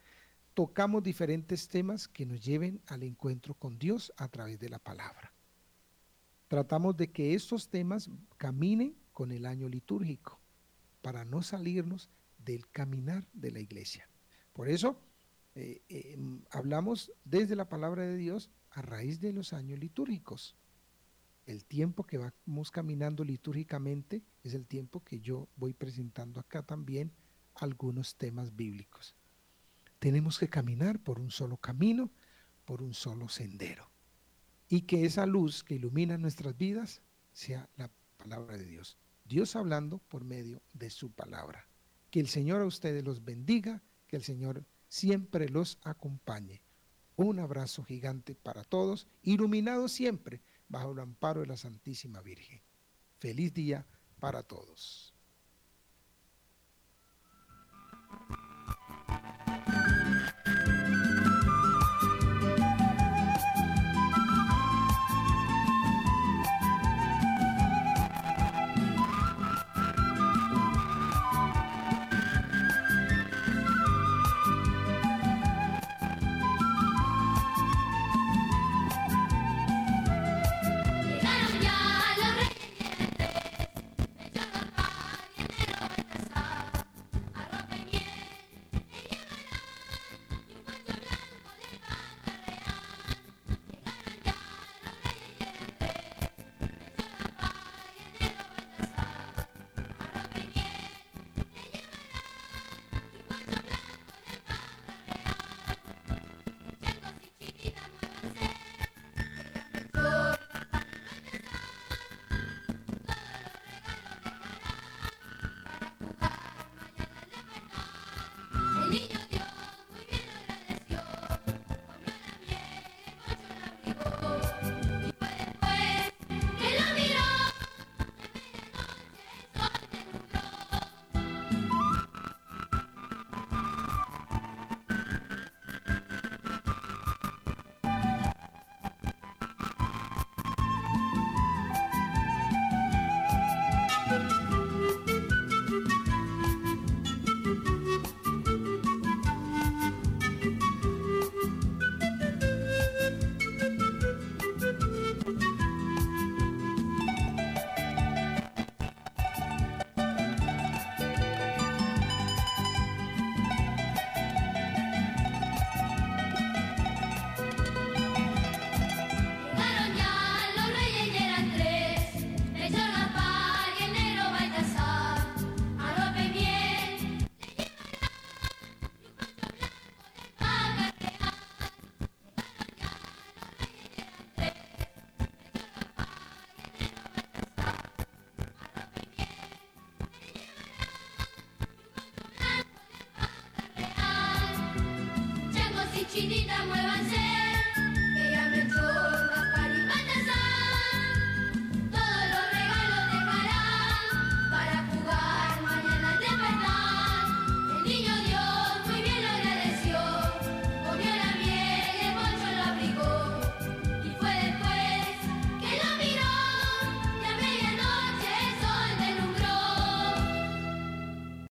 Tocamos 0.55 1.03
diferentes 1.03 1.67
temas 1.67 2.07
que 2.07 2.25
nos 2.25 2.41
lleven 2.41 2.81
al 2.87 3.03
encuentro 3.03 3.55
con 3.55 3.77
Dios 3.77 4.13
a 4.17 4.29
través 4.29 4.61
de 4.61 4.69
la 4.69 4.79
palabra. 4.79 5.33
Tratamos 6.47 6.97
de 6.97 7.11
que 7.11 7.35
estos 7.35 7.69
temas 7.69 8.09
caminen 8.37 8.95
con 9.13 9.33
el 9.33 9.45
año 9.45 9.69
litúrgico 9.69 10.41
para 11.03 11.25
no 11.25 11.43
salirnos 11.43 12.11
del 12.39 12.71
caminar 12.71 13.27
de 13.33 13.51
la 13.51 13.59
iglesia. 13.59 14.09
Por 14.53 14.69
eso 14.69 15.01
eh, 15.57 15.83
eh, 15.89 16.17
hablamos 16.53 17.13
desde 17.25 17.57
la 17.57 17.69
palabra 17.69 18.05
de 18.05 18.17
Dios 18.17 18.51
a 18.71 18.83
raíz 18.83 19.21
de 19.21 19.33
los 19.33 19.53
años 19.53 19.81
litúrgicos 19.81 20.57
el 21.51 21.65
tiempo 21.65 22.05
que 22.05 22.17
vamos 22.19 22.71
caminando 22.71 23.25
litúrgicamente 23.25 24.23
es 24.45 24.55
el 24.55 24.67
tiempo 24.67 25.03
que 25.03 25.19
yo 25.21 25.49
voy 25.57 25.73
presentando 25.73 26.39
acá 26.39 26.63
también 26.63 27.13
algunos 27.57 28.15
temas 28.15 28.55
bíblicos. 28.55 29.17
Tenemos 29.99 30.39
que 30.39 30.49
caminar 30.49 31.01
por 31.01 31.19
un 31.19 31.33
solo 31.33 31.57
camino, 31.57 32.09
por 32.65 32.83
un 32.83 32.95
solo 32.95 33.29
sendero. 33.29 33.91
Y 34.69 34.83
que 34.83 35.05
esa 35.05 35.27
luz 35.27 35.65
que 35.65 35.75
ilumina 35.75 36.17
nuestras 36.19 36.57
vidas 36.57 37.03
sea 37.33 37.69
la 37.77 37.91
palabra 38.17 38.57
de 38.57 38.67
Dios. 38.67 38.97
Dios 39.25 39.57
hablando 39.57 39.99
por 39.99 40.23
medio 40.25 40.63
de 40.73 40.89
su 40.89 41.11
palabra. 41.11 41.67
Que 42.13 42.21
el 42.21 42.29
Señor 42.29 42.61
a 42.61 42.67
ustedes 42.67 43.03
los 43.03 43.25
bendiga, 43.25 43.83
que 44.07 44.15
el 44.15 44.23
Señor 44.23 44.65
siempre 44.89 45.49
los 45.49 45.79
acompañe. 45.83 46.63
Un 47.17 47.41
abrazo 47.41 47.83
gigante 47.83 48.37
para 48.37 48.63
todos, 48.63 49.09
iluminado 49.25 49.89
siempre 49.89 50.41
bajo 50.71 50.93
el 50.93 51.01
amparo 51.01 51.41
de 51.41 51.49
la 51.49 51.57
Santísima 51.57 52.23
Virgen. 52.23 52.63
Feliz 53.19 53.53
día 53.53 53.87
para 54.21 54.45
todos. 54.45 55.13